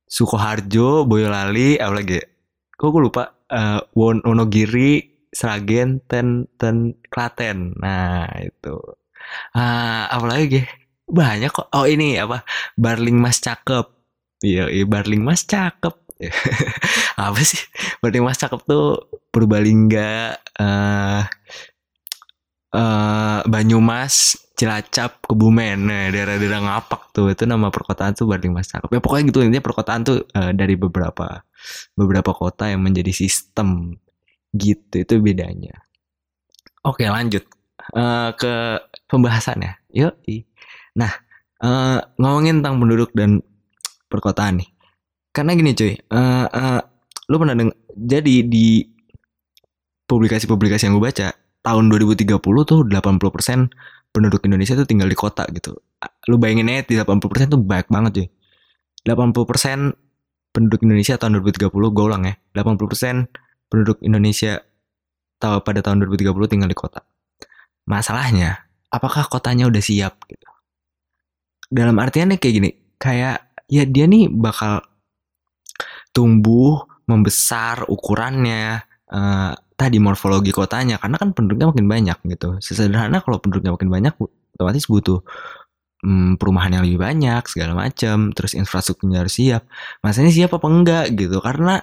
Sukoharjo 0.09 1.05
Boyolali 1.05 1.77
apa 1.77 1.93
lagi? 1.93 2.25
Kok 2.73 2.89
gue 2.89 3.03
lupa 3.05 3.42
uh, 3.53 3.81
Wonogiri, 3.93 5.13
Sragen, 5.29 6.01
Ten, 6.09 6.49
Ten, 6.57 6.97
Klaten. 7.13 7.77
Nah 7.77 8.27
itu. 8.41 8.77
Uh, 9.53 10.05
apa 10.09 10.27
lagi? 10.27 10.65
Banyak 11.09 11.53
kok. 11.53 11.69
Oh 11.77 11.85
ini 11.85 12.17
apa? 12.17 12.45
Barling 12.81 13.21
Mas 13.21 13.39
cakep. 13.39 13.87
Iya, 14.43 14.73
iya 14.73 14.85
Barling 14.89 15.23
Mas 15.23 15.45
cakep. 15.45 15.95
apa 17.21 17.41
sih? 17.43 17.61
Barling 18.01 18.25
Mas 18.25 18.41
cakep 18.41 18.61
tuh 18.65 19.07
Purbalingga, 19.33 20.37
uh, 20.61 21.23
uh, 22.77 23.41
Banyumas, 23.49 24.37
Cilacap, 24.53 25.25
Kebumen, 25.25 25.89
nah, 25.89 26.13
daerah-daerah 26.13 26.61
ngapak 26.61 27.17
tuh 27.17 27.33
itu 27.33 27.49
nama 27.49 27.73
perkotaan 27.73 28.13
tuh 28.13 28.29
Barling 28.29 28.53
Mas 28.53 28.69
cakep. 28.69 28.93
Ya 28.93 29.01
pokoknya 29.01 29.33
gitu 29.33 29.41
intinya 29.41 29.65
perkotaan 29.65 30.05
tuh 30.05 30.29
uh, 30.37 30.53
dari 30.53 30.77
beberapa 30.77 31.41
beberapa 31.97 32.33
kota 32.33 32.71
yang 32.71 32.83
menjadi 32.83 33.13
sistem 33.15 33.97
gitu 34.53 35.03
itu 35.03 35.15
bedanya. 35.23 35.83
Oke 36.85 37.07
lanjut. 37.07 37.47
Uh, 37.93 38.31
ke 38.39 38.79
pembahasannya. 39.11 39.79
Yuk 39.91 40.15
nah 40.93 41.09
uh, 41.65 41.99
ngomongin 42.21 42.61
tentang 42.61 42.77
penduduk 42.79 43.11
dan 43.17 43.41
perkotaan 44.13 44.61
nih. 44.61 44.69
Karena 45.33 45.57
gini 45.57 45.73
cuy 45.73 45.97
uh, 46.13 46.47
uh, 46.47 46.81
lu 47.33 47.41
pernah 47.41 47.57
dengar 47.57 47.77
jadi 47.97 48.45
di 48.45 48.85
publikasi-publikasi 50.05 50.89
yang 50.89 51.01
gue 51.01 51.05
baca 51.09 51.33
tahun 51.65 51.85
2030 51.89 52.37
tuh 52.43 52.81
80% 52.85 54.13
penduduk 54.13 54.45
Indonesia 54.45 54.77
tuh 54.77 54.85
tinggal 54.85 55.09
di 55.09 55.17
kota 55.17 55.49
gitu. 55.49 55.79
Lu 56.29 56.37
bayangin 56.37 56.69
aja 56.69 56.85
di 56.85 56.95
80% 57.01 57.49
tuh 57.49 57.61
banyak 57.61 57.89
banget 57.89 58.13
cuy. 58.13 58.29
80% 59.09 59.97
penduduk 60.53 60.85
Indonesia 60.85 61.17
tahun 61.17 61.41
2030 61.41 61.73
gue 61.73 62.05
ulang 62.05 62.23
ya 62.29 62.35
80% 62.55 63.73
penduduk 63.73 63.99
Indonesia 64.05 64.61
tahu 65.41 65.65
pada 65.65 65.81
tahun 65.83 66.05
2030 66.07 66.53
tinggal 66.53 66.71
di 66.71 66.79
kota. 66.79 67.01
Masalahnya 67.89 68.63
apakah 68.93 69.27
kotanya 69.27 69.67
udah 69.67 69.83
siap 69.83 70.23
gitu? 70.29 70.47
Dalam 71.73 71.97
artian 71.99 72.31
nih 72.31 72.39
kayak 72.39 72.55
gini 72.55 72.71
kayak 73.01 73.51
ya 73.67 73.83
dia 73.89 74.05
nih 74.07 74.29
bakal 74.29 74.85
tumbuh 76.13 76.85
membesar 77.09 77.89
ukurannya 77.89 78.85
uh, 79.09 79.53
tadi 79.75 79.99
morfologi 79.99 80.55
kotanya 80.55 81.01
karena 81.01 81.17
kan 81.19 81.35
penduduknya 81.35 81.73
makin 81.73 81.89
banyak 81.89 82.19
gitu. 82.29 82.61
Sesederhana 82.63 83.25
kalau 83.25 83.41
penduduknya 83.43 83.75
makin 83.75 83.91
banyak 83.91 84.15
otomatis 84.55 84.87
butuh 84.87 85.25
hmm, 86.05 86.37
perumahan 86.37 86.79
yang 86.79 86.85
lebih 86.85 87.01
banyak 87.01 87.43
segala 87.49 87.73
macam 87.79 88.35
terus 88.35 88.53
infrastrukturnya 88.59 89.25
harus 89.25 89.35
siap. 89.39 89.63
Masanya 90.05 90.31
siap 90.35 90.51
apa 90.59 90.67
enggak 90.69 91.07
gitu. 91.17 91.39
Karena 91.39 91.81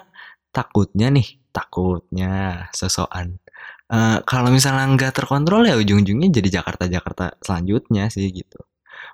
takutnya 0.54 1.08
nih 1.10 1.26
takutnya 1.50 2.66
sosokan 2.70 3.38
uh, 3.90 4.18
kalau 4.24 4.48
misalnya 4.54 4.86
nggak 4.94 5.12
terkontrol 5.14 5.66
ya 5.66 5.74
ujung-ujungnya 5.76 6.30
jadi 6.30 6.62
Jakarta 6.62 6.86
Jakarta 6.86 7.34
selanjutnya 7.42 8.06
sih 8.08 8.30
gitu. 8.30 8.58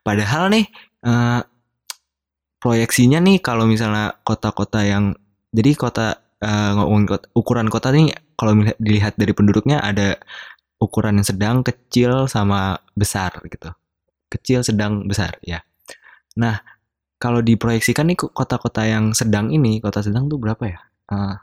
Padahal 0.04 0.52
nih 0.52 0.66
uh, 1.04 1.40
proyeksinya 2.60 3.18
nih 3.24 3.40
kalau 3.40 3.64
misalnya 3.64 4.16
kota-kota 4.22 4.84
yang 4.84 5.16
jadi 5.50 5.72
kota 5.74 6.06
uh, 6.44 6.84
ukuran 7.32 7.68
kota 7.72 7.90
nih 7.92 8.12
kalau 8.36 8.52
dilihat 8.76 9.16
dari 9.16 9.32
penduduknya 9.32 9.80
ada 9.80 10.20
ukuran 10.76 11.20
yang 11.20 11.26
sedang 11.26 11.56
kecil 11.64 12.28
sama 12.28 12.76
besar 12.92 13.32
gitu 13.48 13.72
kecil, 14.28 14.62
sedang, 14.66 15.06
besar 15.06 15.38
ya. 15.42 15.62
Nah, 16.36 16.60
kalau 17.16 17.40
diproyeksikan 17.40 18.12
nih 18.12 18.18
kota-kota 18.18 18.84
yang 18.84 19.16
sedang 19.16 19.48
ini, 19.48 19.80
kota 19.80 20.04
sedang 20.04 20.28
tuh 20.28 20.36
berapa 20.36 20.64
ya? 20.66 20.80
Uh, 21.06 21.36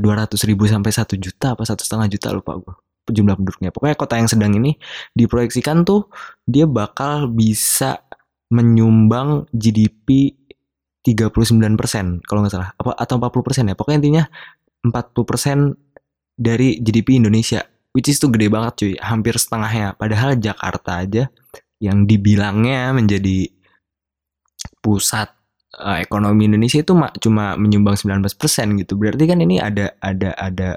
dua 0.00 0.14
ratus 0.24 0.44
ribu 0.44 0.68
sampai 0.68 0.92
satu 0.92 1.16
juta 1.16 1.56
apa 1.56 1.64
satu 1.64 1.80
setengah 1.80 2.12
juta 2.12 2.28
lupa 2.28 2.60
gue 2.60 2.74
jumlah 3.08 3.38
penduduknya. 3.38 3.70
Pokoknya 3.72 3.96
kota 3.96 4.14
yang 4.18 4.28
sedang 4.28 4.52
ini 4.52 4.76
diproyeksikan 5.16 5.86
tuh 5.86 6.10
dia 6.44 6.66
bakal 6.66 7.30
bisa 7.30 8.02
menyumbang 8.50 9.46
GDP 9.50 10.34
39% 11.06 12.26
kalau 12.26 12.42
nggak 12.42 12.54
salah 12.54 12.74
apa 12.74 12.90
atau 12.98 13.14
40% 13.22 13.70
ya 13.70 13.74
pokoknya 13.78 13.98
intinya 14.02 14.24
40% 14.82 15.78
dari 16.34 16.82
GDP 16.82 17.22
Indonesia 17.22 17.62
which 17.96 18.12
is 18.12 18.20
tuh 18.20 18.28
gede 18.28 18.52
banget 18.52 18.72
cuy 18.76 18.92
hampir 19.00 19.40
setengahnya 19.40 19.96
padahal 19.96 20.36
Jakarta 20.36 21.00
aja 21.00 21.32
yang 21.80 22.04
dibilangnya 22.04 22.92
menjadi 22.92 23.48
pusat 24.84 25.32
uh, 25.80 25.96
ekonomi 25.96 26.44
Indonesia 26.52 26.84
itu 26.84 26.92
cuma 27.24 27.56
menyumbang 27.56 27.96
19% 27.96 28.28
gitu 28.84 28.92
berarti 29.00 29.24
kan 29.24 29.40
ini 29.40 29.56
ada 29.56 29.96
ada 30.04 30.36
ada 30.36 30.76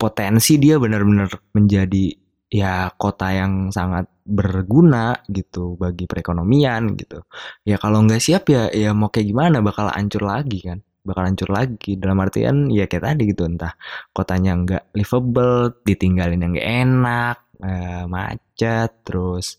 potensi 0.00 0.56
dia 0.56 0.80
benar-benar 0.80 1.28
menjadi 1.52 2.16
ya 2.52 2.92
kota 2.96 3.32
yang 3.32 3.72
sangat 3.72 4.08
berguna 4.28 5.16
gitu 5.30 5.74
bagi 5.80 6.04
perekonomian 6.04 6.94
gitu. 7.00 7.24
Ya 7.64 7.80
kalau 7.80 8.04
nggak 8.04 8.20
siap 8.22 8.44
ya 8.52 8.68
ya 8.70 8.92
mau 8.92 9.08
kayak 9.08 9.30
gimana 9.32 9.64
bakal 9.64 9.88
hancur 9.88 10.28
lagi 10.28 10.60
kan. 10.60 10.78
Bakal 11.02 11.34
hancur 11.34 11.50
lagi 11.50 11.98
dalam 11.98 12.18
artian 12.22 12.70
ya 12.70 12.86
kayak 12.86 13.04
tadi 13.04 13.22
gitu 13.30 13.42
entah 13.46 13.74
kotanya 14.14 14.52
nggak 14.54 14.84
livable, 14.94 15.82
ditinggalin 15.82 16.42
yang 16.42 16.52
nggak 16.54 16.70
enak, 16.86 17.36
eh, 17.62 18.04
macet, 18.06 18.90
terus 19.02 19.58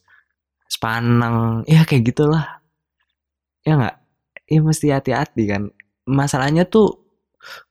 sepaneng, 0.72 1.68
ya 1.68 1.84
kayak 1.84 2.04
gitulah. 2.16 2.64
Ya 3.68 3.76
nggak? 3.80 3.96
Ya 4.48 4.60
mesti 4.64 4.88
hati-hati 4.92 5.44
kan. 5.48 5.64
Masalahnya 6.08 6.64
tuh 6.68 7.04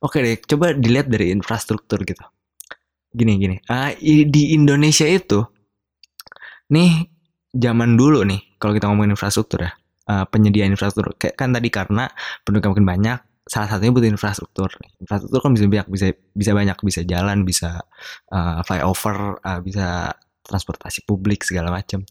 oke 0.05 0.19
deh, 0.21 0.37
coba 0.45 0.77
dilihat 0.77 1.09
dari 1.09 1.33
infrastruktur 1.33 2.05
gitu 2.05 2.25
gini 3.13 3.37
gini 3.37 3.57
uh, 3.69 3.93
di 4.03 4.57
Indonesia 4.57 5.05
itu 5.05 5.45
nih 6.73 7.05
zaman 7.53 8.01
dulu 8.01 8.25
nih 8.25 8.57
kalau 8.57 8.73
kita 8.73 8.89
ngomongin 8.89 9.13
infrastruktur 9.13 9.69
ya 9.69 9.73
uh, 10.09 10.25
penyediaan 10.25 10.73
infrastruktur 10.73 11.13
kayak 11.21 11.37
kan 11.37 11.53
tadi 11.53 11.69
karena 11.69 12.09
penduduk 12.43 12.73
makin 12.73 12.89
banyak 12.89 13.19
salah 13.43 13.69
satunya 13.69 13.91
butuh 13.91 14.11
infrastruktur 14.11 14.71
infrastruktur 15.03 15.41
kan 15.43 15.53
bisa 15.55 15.67
banyak 15.67 15.89
bisa 15.91 16.07
bisa 16.35 16.51
banyak 16.55 16.79
bisa 16.83 17.01
jalan 17.03 17.43
bisa 17.43 17.83
uh, 18.31 18.63
flyover 18.63 19.43
uh, 19.43 19.61
bisa 19.61 20.15
transportasi 20.47 21.03
publik 21.07 21.43
segala 21.43 21.75
macam 21.75 22.07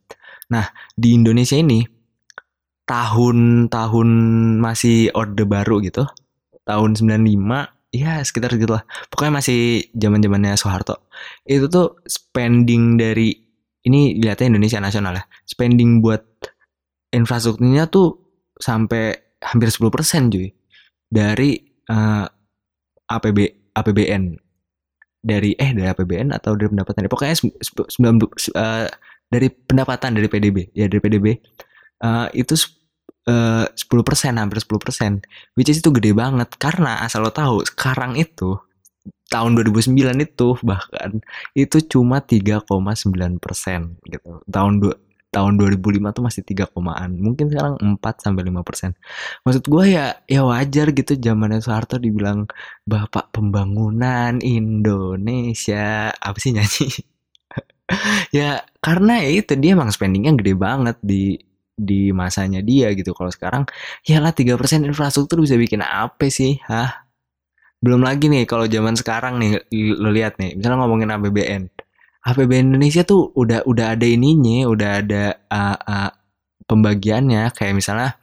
nah 0.52 0.68
di 0.96 1.16
Indonesia 1.16 1.56
ini 1.56 1.88
tahun-tahun 2.84 4.10
masih 4.60 5.16
orde 5.16 5.48
baru 5.48 5.80
gitu 5.80 6.04
tahun 6.68 7.00
95 7.00 7.82
Iya 7.92 8.24
sekitar 8.24 8.56
gitu 8.56 8.72
lah. 8.72 8.88
Pokoknya 9.12 9.44
masih 9.44 9.92
zaman 9.92 10.24
zamannya 10.24 10.56
Soeharto. 10.56 11.12
Itu 11.44 11.68
tuh 11.68 12.00
spending 12.08 12.96
dari 12.96 13.36
ini 13.84 14.16
lihatnya 14.16 14.56
Indonesia 14.56 14.80
nasional 14.80 15.20
ya. 15.20 15.24
Spending 15.44 16.00
buat 16.00 16.24
infrastrukturnya 17.12 17.92
tuh 17.92 18.16
sampai 18.56 19.36
hampir 19.44 19.68
10% 19.68 19.92
cuy. 20.32 20.48
Dari 21.12 21.60
uh, 21.92 22.26
APB 23.12 23.40
APBN 23.76 24.24
dari 25.22 25.54
eh 25.54 25.72
dari 25.76 25.88
APBN 25.92 26.32
atau 26.32 26.56
dari 26.56 26.72
pendapatan? 26.72 27.12
Pokoknya 27.12 27.36
9 27.36 28.00
uh, 28.56 28.88
dari 29.32 29.48
pendapatan 29.52 30.16
dari 30.16 30.28
PDB 30.28 30.72
ya 30.76 30.88
dari 30.92 31.00
PDB 31.00 31.28
uh, 32.04 32.28
eh, 32.32 32.44
itu 32.44 32.56
uh, 33.28 33.68
10% 33.68 34.40
hampir 34.40 34.58
10% 34.60 35.56
which 35.56 35.70
is 35.72 35.80
itu 35.80 35.92
gede 35.92 36.12
banget. 36.16 36.50
Karena 36.56 37.04
asal 37.04 37.28
lo 37.28 37.32
tahu 37.32 37.64
sekarang 37.68 38.16
itu 38.16 38.60
tahun 39.32 39.56
2009 39.56 39.96
itu 40.20 40.48
bahkan 40.62 41.24
itu 41.56 41.78
cuma 41.88 42.20
3,9 42.20 42.68
persen 43.40 43.96
gitu. 44.08 44.44
Tahun 44.48 44.74
tahun 45.32 45.56
2005 45.58 46.16
tuh 46.16 46.24
masih 46.28 46.42
3 46.44 46.68
komaan 46.70 47.16
mungkin 47.18 47.48
sekarang 47.48 47.80
4 47.80 48.24
sampai 48.24 48.44
5 48.52 48.68
persen 48.68 48.92
maksud 49.48 49.64
gue 49.66 49.86
ya 49.96 50.20
ya 50.28 50.42
wajar 50.44 50.92
gitu 50.92 51.16
zamannya 51.18 51.64
Soeharto 51.64 51.98
dibilang 51.98 52.52
bapak 52.84 53.32
pembangunan 53.32 54.44
Indonesia 54.44 56.12
apa 56.12 56.38
sih 56.38 56.52
nyanyi 56.52 56.88
ya 58.38 58.62
karena 58.84 59.24
ya 59.24 59.30
itu 59.42 59.56
dia 59.56 59.72
emang 59.74 59.90
spendingnya 59.90 60.36
gede 60.36 60.54
banget 60.60 60.98
di 61.00 61.40
di 61.82 62.14
masanya 62.14 62.62
dia 62.62 62.94
gitu. 62.94 63.12
Kalau 63.18 63.32
sekarang, 63.34 63.64
ya 64.06 64.22
lah 64.22 64.32
3% 64.36 64.86
infrastruktur 64.86 65.42
bisa 65.42 65.58
bikin 65.58 65.82
apa 65.82 66.30
sih? 66.30 66.62
Hah? 66.70 67.10
Belum 67.82 68.06
lagi 68.06 68.30
nih 68.30 68.46
kalau 68.46 68.70
zaman 68.70 68.94
sekarang 68.94 69.42
nih 69.42 69.66
lo 69.98 70.14
lihat 70.14 70.38
nih, 70.38 70.54
misalnya 70.54 70.86
ngomongin 70.86 71.10
APBN. 71.18 71.64
APBN 72.22 72.74
Indonesia 72.74 73.02
tuh 73.02 73.34
udah 73.34 73.66
udah 73.66 73.98
ada 73.98 74.06
ininya, 74.06 74.70
udah 74.70 74.90
ada 75.02 75.24
uh, 75.50 75.78
uh, 75.78 76.12
pembagiannya 76.70 77.50
kayak 77.58 77.74
misalnya 77.74 78.22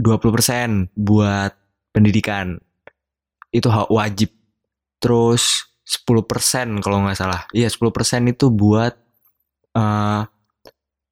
20% 0.00 0.96
buat 0.96 1.52
pendidikan. 1.92 2.56
Itu 3.52 3.68
wajib. 3.68 4.32
Terus 4.96 5.68
10% 5.84 6.80
kalau 6.80 7.04
nggak 7.04 7.18
salah. 7.20 7.44
Iya, 7.52 7.68
10% 7.68 8.32
itu 8.32 8.48
buat 8.48 8.96
uh, 9.76 10.24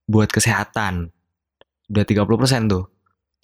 buat 0.08 0.28
kesehatan. 0.32 1.12
Udah 1.92 2.04
30% 2.08 2.72
tuh. 2.72 2.88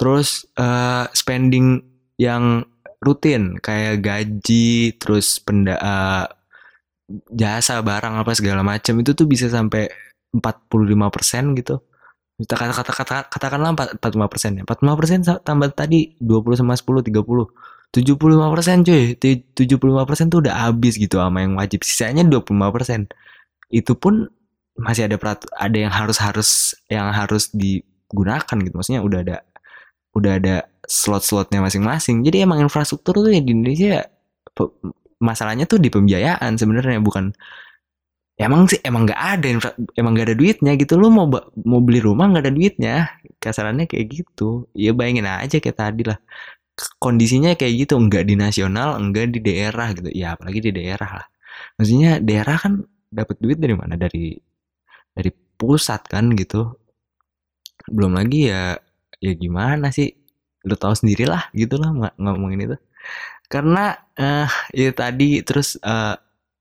Terus 0.00 0.48
uh, 0.56 1.08
spending 1.12 1.84
yang 2.16 2.64
rutin 3.04 3.60
kayak 3.60 4.00
gaji, 4.00 4.96
terus 4.96 5.36
penda 5.40 5.76
uh, 5.76 6.24
jasa 7.30 7.78
barang 7.80 8.18
apa 8.18 8.32
segala 8.34 8.66
macam 8.66 8.98
itu 8.98 9.14
tuh 9.14 9.26
bisa 9.30 9.46
sampai 9.46 9.90
45% 10.34 11.58
gitu. 11.58 11.80
Kita 12.36 12.54
kata 12.58 12.72
kata 12.76 12.92
kata 12.92 13.16
katakanlah 13.32 13.70
45 13.96 14.32
persen 14.32 14.50
ya. 14.60 14.62
45 14.68 14.98
persen 14.98 15.18
tambah 15.40 15.68
tadi 15.72 16.18
20 16.20 16.60
sama 16.60 16.76
10 16.76 17.08
30. 17.08 17.94
75 17.94 18.52
persen 18.52 18.76
cuy. 18.84 19.16
75 19.16 20.08
persen 20.08 20.26
tuh 20.28 20.44
udah 20.44 20.54
habis 20.68 21.00
gitu 21.00 21.16
sama 21.16 21.40
yang 21.46 21.56
wajib. 21.56 21.80
Sisanya 21.86 22.26
25 22.28 22.74
persen. 22.74 23.08
Itu 23.72 23.96
pun 23.96 24.28
masih 24.76 25.08
ada 25.08 25.16
perat 25.16 25.40
ada 25.56 25.76
yang 25.76 25.88
harus 25.88 26.20
harus 26.20 26.76
yang 26.92 27.08
harus 27.08 27.48
digunakan 27.56 28.56
gitu 28.60 28.74
maksudnya 28.76 29.00
udah 29.00 29.20
ada 29.24 29.36
udah 30.12 30.32
ada 30.36 30.56
slot-slotnya 30.84 31.64
masing-masing 31.64 32.20
jadi 32.20 32.44
emang 32.44 32.60
infrastruktur 32.60 33.16
tuh 33.16 33.32
ya 33.32 33.40
di 33.40 33.56
Indonesia 33.56 34.04
masalahnya 35.26 35.66
tuh 35.66 35.78
di 35.82 35.90
pembiayaan 35.90 36.54
sebenarnya 36.60 37.02
bukan 37.02 37.34
emang 38.36 38.68
sih 38.68 38.80
emang 38.84 39.08
nggak 39.08 39.22
ada 39.32 39.46
emang 39.96 40.12
nggak 40.14 40.26
ada 40.32 40.36
duitnya 40.36 40.72
gitu. 40.80 40.94
Lo 41.00 41.08
mau 41.08 41.26
mau 41.66 41.80
beli 41.82 42.00
rumah 42.04 42.30
nggak 42.30 42.44
ada 42.46 42.52
duitnya. 42.54 42.94
Kasarannya 43.42 43.84
kayak 43.90 44.06
gitu. 44.12 44.68
Ya 44.76 44.92
bayangin 44.96 45.26
aja 45.26 45.56
kayak 45.58 45.76
tadi 45.76 46.02
lah. 46.06 46.18
Kondisinya 47.00 47.56
kayak 47.56 47.88
gitu 47.88 47.94
enggak 47.96 48.28
di 48.28 48.34
nasional 48.36 49.00
enggak 49.00 49.32
di 49.34 49.40
daerah 49.40 49.88
gitu. 49.96 50.08
Ya 50.12 50.36
apalagi 50.36 50.60
di 50.68 50.72
daerah 50.76 51.10
lah. 51.24 51.26
Maksudnya 51.80 52.20
daerah 52.20 52.56
kan 52.60 52.72
dapat 53.10 53.36
duit 53.40 53.58
dari 53.58 53.74
mana? 53.74 53.94
Dari 53.96 54.36
dari 55.16 55.30
pusat 55.56 56.04
kan 56.06 56.30
gitu. 56.36 56.76
Belum 57.88 58.12
lagi 58.14 58.52
ya 58.52 58.76
ya 59.24 59.32
gimana 59.34 59.88
sih? 59.90 60.12
Lu 60.68 60.74
tahu 60.76 60.92
sendiri 60.98 61.24
lah 61.24 61.48
gitu 61.56 61.80
lah 61.80 61.90
nggak 61.94 62.14
ngomongin 62.20 62.60
itu 62.68 62.76
karena 63.46 63.96
uh, 64.18 64.48
ya 64.74 64.90
tadi 64.92 65.42
terus 65.46 65.78
uh, 65.82 66.14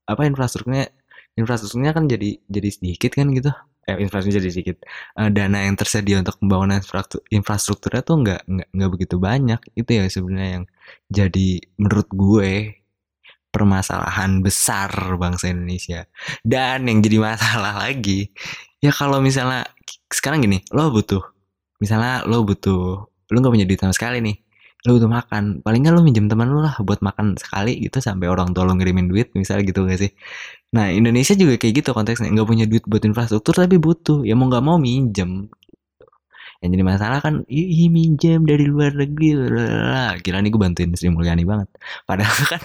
apa 0.06 0.22
infrastrukturnya 0.26 0.90
infrastrukturnya 1.36 1.92
kan 1.92 2.04
jadi 2.06 2.38
jadi 2.46 2.68
sedikit 2.72 3.12
kan 3.14 3.30
gitu. 3.34 3.50
Eh, 3.86 3.96
infrastrukturnya 4.02 4.42
jadi 4.46 4.54
sedikit. 4.54 4.76
Uh, 5.14 5.30
dana 5.30 5.66
yang 5.66 5.78
tersedia 5.78 6.18
untuk 6.18 6.38
pembangunan 6.42 6.82
infrastruktur 6.82 7.22
infrastrukturnya 7.30 8.02
tuh 8.02 8.16
nggak 8.22 8.40
nggak 8.46 8.68
nggak 8.74 8.90
begitu 8.90 9.16
banyak 9.18 9.60
itu 9.78 9.90
ya 9.90 10.02
sebenarnya 10.10 10.50
yang 10.60 10.64
jadi 11.10 11.48
menurut 11.78 12.08
gue 12.10 12.52
permasalahan 13.56 14.44
besar 14.44 14.92
bangsa 15.16 15.48
Indonesia. 15.48 16.04
Dan 16.44 16.84
yang 16.92 17.00
jadi 17.00 17.16
masalah 17.24 17.74
lagi, 17.88 18.28
ya 18.84 18.92
kalau 18.92 19.24
misalnya 19.24 19.64
sekarang 20.12 20.44
gini, 20.44 20.60
lo 20.76 20.92
butuh, 20.92 21.24
misalnya 21.80 22.28
lo 22.28 22.44
butuh, 22.44 23.08
lo 23.08 23.36
nggak 23.40 23.54
punya 23.56 23.64
duit 23.64 23.80
sama 23.80 23.96
sekali 23.96 24.20
nih, 24.20 24.36
lo 24.86 24.96
butuh 24.96 25.10
makan, 25.10 25.44
paling 25.66 25.80
nggak 25.82 25.94
lo 25.94 26.00
minjem 26.06 26.26
teman 26.30 26.48
lo 26.48 26.62
lah 26.62 26.78
buat 26.80 27.02
makan 27.02 27.34
sekali 27.36 27.76
gitu 27.82 27.98
sampai 27.98 28.30
orang 28.30 28.54
tua 28.54 28.64
lo 28.64 28.72
ngirimin 28.78 29.10
duit, 29.10 29.34
misalnya 29.34 29.66
gitu 29.66 29.84
gak 29.84 29.98
sih? 30.00 30.10
Nah 30.74 30.90
Indonesia 30.94 31.34
juga 31.34 31.58
kayak 31.58 31.74
gitu 31.82 31.90
konteksnya, 31.92 32.30
nggak 32.30 32.48
punya 32.48 32.64
duit 32.70 32.84
buat 32.86 33.02
infrastruktur 33.02 33.54
tapi 33.58 33.76
butuh, 33.82 34.22
ya 34.22 34.38
mau 34.38 34.46
nggak 34.46 34.64
mau 34.64 34.78
minjem, 34.78 35.50
yang 36.64 36.70
jadi 36.72 36.84
masalah 36.88 37.18
kan 37.20 37.44
ih 37.52 37.88
minjem 37.92 38.48
dari 38.48 38.64
luar 38.64 38.96
negeri. 38.96 39.36
Lah 39.36 40.16
gila 40.18 40.40
nih 40.40 40.50
gue 40.50 40.60
bantuin 40.60 40.90
Sri 40.96 41.12
Mulyani 41.12 41.44
banget. 41.44 41.68
Padahal 42.08 42.42
kan 42.48 42.62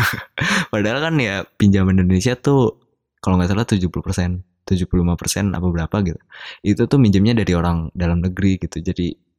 padahal 0.72 0.98
kan 1.10 1.14
ya 1.18 1.42
pinjaman 1.58 1.98
Indonesia 1.98 2.38
tuh 2.38 2.78
kalau 3.18 3.36
nggak 3.36 3.50
salah 3.50 3.66
70 3.66 3.90
persen 3.90 4.30
75 4.64 5.18
persen 5.18 5.44
apa 5.50 5.66
berapa 5.66 5.96
gitu. 6.06 6.20
Itu 6.62 6.86
tuh 6.86 6.98
minjemnya 7.02 7.34
dari 7.34 7.52
orang 7.58 7.90
dalam 7.92 8.22
negeri 8.22 8.62
gitu. 8.62 8.78
Jadi 8.78 9.29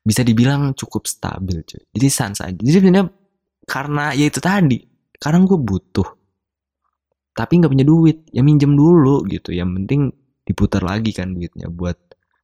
bisa 0.00 0.24
dibilang 0.24 0.72
cukup 0.72 1.04
stabil 1.06 1.60
cuy. 1.64 1.82
Jadi 1.92 2.06
sans 2.08 2.38
aja. 2.40 2.56
Jadi 2.56 2.70
sebenarnya 2.80 3.06
karena 3.68 4.16
ya 4.16 4.26
itu 4.26 4.40
tadi 4.40 4.78
sekarang 5.16 5.44
gue 5.44 5.60
butuh 5.60 6.08
tapi 7.36 7.60
nggak 7.60 7.72
punya 7.72 7.86
duit. 7.86 8.18
Ya 8.32 8.42
minjem 8.44 8.74
dulu 8.74 9.24
gitu. 9.28 9.52
Yang 9.54 9.70
penting 9.80 10.00
diputar 10.44 10.82
lagi 10.82 11.14
kan 11.14 11.32
duitnya 11.36 11.70
buat 11.70 11.96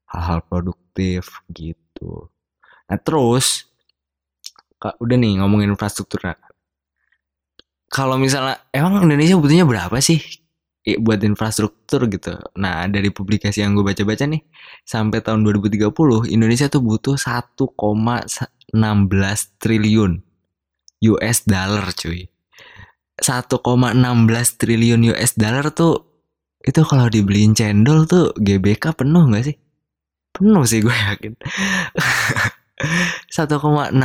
hal-hal 0.09 0.40
produktif 0.47 1.42
gitu. 1.51 2.31
Nah 2.87 2.99
terus, 3.03 3.66
kak 4.79 4.97
udah 5.03 5.16
nih 5.19 5.42
ngomongin 5.42 5.75
infrastruktur. 5.75 6.23
Kalau 7.90 8.16
misalnya 8.16 8.62
emang 8.71 9.05
Indonesia 9.05 9.35
butuhnya 9.38 9.66
berapa 9.66 9.99
sih 9.99 10.23
buat 10.94 11.18
infrastruktur 11.27 12.07
gitu. 12.07 12.38
Nah 12.55 12.87
dari 12.87 13.11
publikasi 13.11 13.66
yang 13.66 13.75
gue 13.75 13.83
baca-baca 13.83 14.22
nih, 14.31 14.46
sampai 14.87 15.18
tahun 15.18 15.42
2030 15.42 15.90
Indonesia 16.31 16.70
tuh 16.70 16.83
butuh 16.87 17.18
1,16 17.18 17.66
triliun 19.59 20.12
US 21.11 21.38
dollar 21.42 21.90
cuy. 21.90 22.31
1,16 23.18 24.61
triliun 24.61 25.01
US 25.11 25.33
dollar 25.35 25.66
tuh 25.75 26.07
itu 26.62 26.83
kalau 26.87 27.11
dibeliin 27.11 27.55
cendol 27.55 28.07
tuh 28.07 28.31
GBK 28.38 28.94
penuh 28.94 29.27
gak 29.35 29.44
sih? 29.51 29.57
Penuh 30.35 30.62
sih 30.66 30.83
gue 30.83 30.94
yakin. 30.94 31.35
1,16 32.77 33.96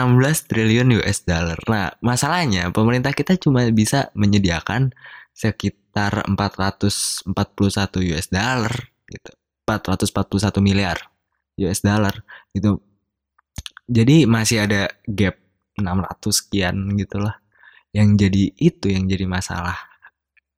triliun 0.47 0.87
US 1.03 1.27
dollar. 1.27 1.59
Nah, 1.67 1.91
masalahnya 1.99 2.71
pemerintah 2.71 3.11
kita 3.11 3.35
cuma 3.35 3.67
bisa 3.67 4.07
menyediakan 4.15 4.95
sekitar 5.33 6.27
441 6.27 7.27
US 8.11 8.27
dollar 8.29 8.73
gitu. 9.07 9.31
441 9.67 10.59
miliar 10.63 10.97
US 11.61 11.79
dollar 11.83 12.15
gitu. 12.51 12.79
Jadi 13.91 14.23
masih 14.23 14.63
ada 14.63 14.87
gap 15.07 15.35
600 15.75 16.31
sekian 16.31 16.75
gitu 16.95 17.19
lah. 17.19 17.35
Yang 17.91 18.07
jadi 18.27 18.43
itu 18.55 18.85
yang 18.87 19.03
jadi 19.07 19.25
masalah. 19.27 19.75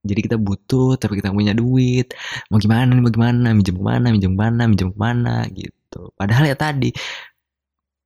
Jadi 0.04 0.20
kita 0.20 0.38
butuh 0.38 1.00
tapi 1.00 1.18
kita 1.24 1.32
punya 1.32 1.56
duit. 1.56 2.14
Mau 2.52 2.60
gimana 2.60 2.92
nih, 2.92 3.02
mau 3.02 3.10
gimana, 3.10 3.56
minjem 3.56 3.76
ke 3.80 3.84
mana, 3.84 4.08
minjem 4.12 4.32
ke 4.36 4.38
mana, 4.38 4.62
minjem 4.68 4.90
ke 4.92 5.00
mana 5.00 5.36
gitu. 5.50 6.12
Padahal 6.20 6.46
ya 6.52 6.58
tadi 6.60 6.92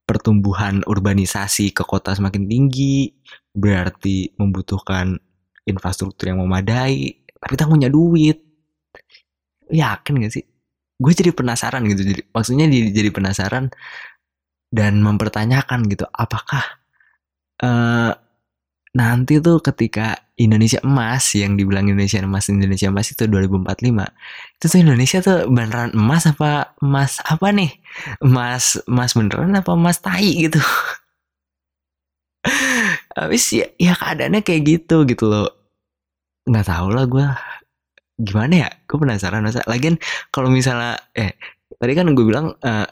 pertumbuhan 0.08 0.88
urbanisasi 0.88 1.76
ke 1.76 1.84
kota 1.84 2.16
semakin 2.16 2.48
tinggi 2.48 3.12
berarti 3.52 4.32
membutuhkan 4.40 5.20
infrastruktur 5.68 6.32
yang 6.32 6.40
memadai 6.40 7.28
tapi 7.38 7.54
kita 7.54 7.70
punya 7.70 7.88
duit. 7.92 8.42
Yakin 9.68 10.14
gak 10.24 10.34
sih? 10.34 10.46
Gue 10.98 11.14
jadi 11.14 11.30
penasaran 11.36 11.86
gitu 11.86 12.02
jadi 12.02 12.22
maksudnya 12.34 12.66
jadi 12.72 13.10
penasaran 13.14 13.70
dan 14.74 15.00
mempertanyakan 15.00 15.86
gitu 15.88 16.10
apakah 16.10 16.82
uh, 17.62 18.12
nanti 18.98 19.38
tuh 19.38 19.62
ketika 19.62 20.18
Indonesia 20.42 20.82
emas 20.82 21.38
yang 21.38 21.54
dibilang 21.54 21.86
Indonesia 21.86 22.18
emas 22.26 22.50
Indonesia 22.50 22.90
emas 22.90 23.14
itu 23.14 23.30
2045 23.30 23.78
itu 24.58 24.66
tuh 24.66 24.80
Indonesia 24.82 25.20
tuh 25.22 25.40
beneran 25.54 25.94
emas 25.94 26.26
apa 26.26 26.74
emas 26.82 27.22
apa 27.22 27.48
nih? 27.54 27.72
Emas 28.26 28.82
emas 28.90 29.14
beneran 29.14 29.54
apa 29.54 29.72
emas 29.78 30.02
tai 30.02 30.50
gitu 30.50 30.58
habis 33.18 33.44
ya 33.50 33.66
ya 33.82 33.98
keadaannya 33.98 34.46
kayak 34.46 34.62
gitu 34.64 35.04
gitu 35.10 35.26
loh 35.26 35.50
nggak 36.46 36.68
tahu 36.70 36.88
lah 36.94 37.06
gue 37.10 37.26
gimana 38.22 38.54
ya 38.66 38.70
gue 38.86 38.98
penasaran 38.98 39.42
masa 39.42 39.66
lagian 39.66 39.98
kalau 40.30 40.54
misalnya 40.54 41.02
eh 41.18 41.34
tadi 41.82 41.94
kan 41.98 42.14
gue 42.14 42.26
bilang 42.26 42.54
uh, 42.62 42.88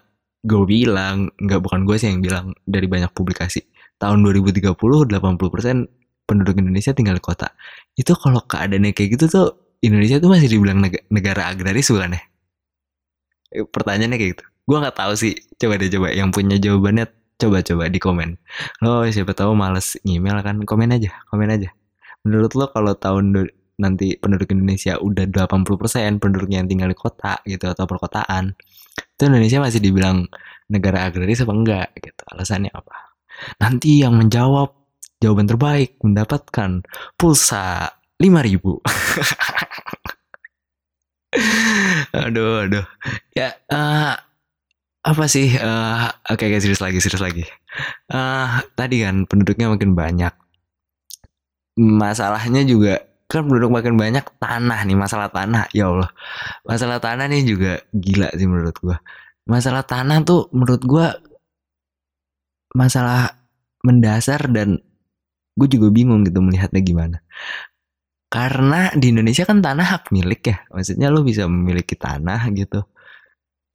gue 0.45 0.63
bilang 0.65 1.29
nggak 1.37 1.61
bukan 1.61 1.85
gue 1.85 1.95
sih 1.97 2.09
yang 2.09 2.21
bilang 2.25 2.57
dari 2.65 2.85
banyak 2.89 3.13
publikasi 3.13 3.65
tahun 4.01 4.21
2030 4.25 4.75
80% 4.75 5.15
penduduk 6.25 6.57
Indonesia 6.57 6.91
tinggal 6.91 7.17
di 7.17 7.23
kota. 7.23 7.53
Itu 7.93 8.17
kalau 8.17 8.41
keadaannya 8.43 8.91
kayak 8.91 9.09
gitu 9.15 9.25
tuh 9.29 9.47
Indonesia 9.85 10.17
tuh 10.17 10.33
masih 10.33 10.49
dibilang 10.49 10.81
negara 11.13 11.53
agraris 11.53 11.87
bukan 11.93 12.17
ya? 12.17 12.21
Eh, 13.53 13.65
pertanyaannya 13.69 14.17
kayak 14.17 14.31
gitu. 14.35 14.43
Gue 14.65 14.77
nggak 14.81 14.97
tahu 14.97 15.13
sih. 15.13 15.33
Coba 15.61 15.77
deh 15.77 15.89
coba 15.93 16.07
yang 16.11 16.33
punya 16.33 16.57
jawabannya 16.57 17.05
coba-coba 17.35 17.91
di 17.91 17.99
komen. 17.99 18.29
Lo 18.83 19.03
siapa 19.07 19.35
tahu 19.35 19.55
males 19.55 19.99
email 20.07 20.39
kan 20.41 20.63
komen 20.63 20.95
aja, 20.95 21.11
komen 21.29 21.51
aja. 21.51 21.69
Menurut 22.25 22.55
lo 22.57 22.65
kalau 22.71 22.95
tahun 22.97 23.51
nanti 23.75 24.15
penduduk 24.15 24.55
Indonesia 24.55 24.95
udah 24.97 25.27
80% 25.27 26.23
penduduknya 26.23 26.63
yang 26.63 26.69
tinggal 26.71 26.89
di 26.89 26.97
kota 26.97 27.43
gitu 27.43 27.67
atau 27.67 27.83
perkotaan, 27.83 28.55
itu 28.95 29.23
Indonesia 29.27 29.59
masih 29.59 29.83
dibilang 29.83 30.23
negara 30.71 31.05
agraris 31.11 31.43
apa 31.43 31.53
enggak 31.53 31.87
gitu. 31.99 32.23
Alasannya 32.31 32.71
apa? 32.71 33.19
Nanti 33.59 33.99
yang 33.99 34.15
menjawab 34.15 34.71
jawaban 35.19 35.47
terbaik 35.47 35.99
mendapatkan 35.99 36.83
pulsa 37.19 37.91
5000. 38.15 38.63
aduh, 42.25 42.63
aduh. 42.63 42.85
Ya, 43.35 43.59
uh, 43.67 44.15
apa 45.05 45.25
sih? 45.29 45.53
Uh, 45.53 46.09
Oke, 46.33 46.49
okay, 46.49 46.57
serius 46.57 46.81
lagi, 46.81 46.97
serius 46.97 47.21
lagi. 47.21 47.45
Uh, 48.09 48.65
tadi 48.73 49.05
kan 49.05 49.29
penduduknya 49.29 49.69
makin 49.69 49.93
banyak. 49.93 50.33
Masalahnya 51.77 52.65
juga 52.65 53.05
kan 53.29 53.45
penduduk 53.45 53.73
makin 53.73 53.97
banyak 53.97 54.25
tanah 54.37 54.85
nih 54.85 54.93
masalah 54.93 55.33
tanah 55.33 55.65
ya 55.73 55.89
Allah 55.89 56.13
masalah 56.61 57.01
tanah 57.01 57.25
nih 57.25 57.41
juga 57.41 57.81
gila 57.89 58.29
sih 58.37 58.45
menurut 58.45 58.77
gua 58.77 59.01
masalah 59.49 59.81
tanah 59.81 60.21
tuh 60.21 60.45
menurut 60.53 60.85
gua 60.85 61.17
masalah 62.77 63.33
mendasar 63.81 64.51
dan 64.51 64.83
gue 65.55 65.67
juga 65.71 65.87
bingung 65.87 66.27
gitu 66.27 66.43
melihatnya 66.43 66.81
gimana. 66.83 67.17
Karena 68.27 68.91
di 68.91 69.15
Indonesia 69.15 69.47
kan 69.47 69.63
tanah 69.63 69.85
hak 69.95 70.03
milik 70.11 70.41
ya, 70.51 70.57
maksudnya 70.67 71.07
lo 71.07 71.23
bisa 71.23 71.47
memiliki 71.47 71.95
tanah 71.95 72.51
gitu. 72.51 72.83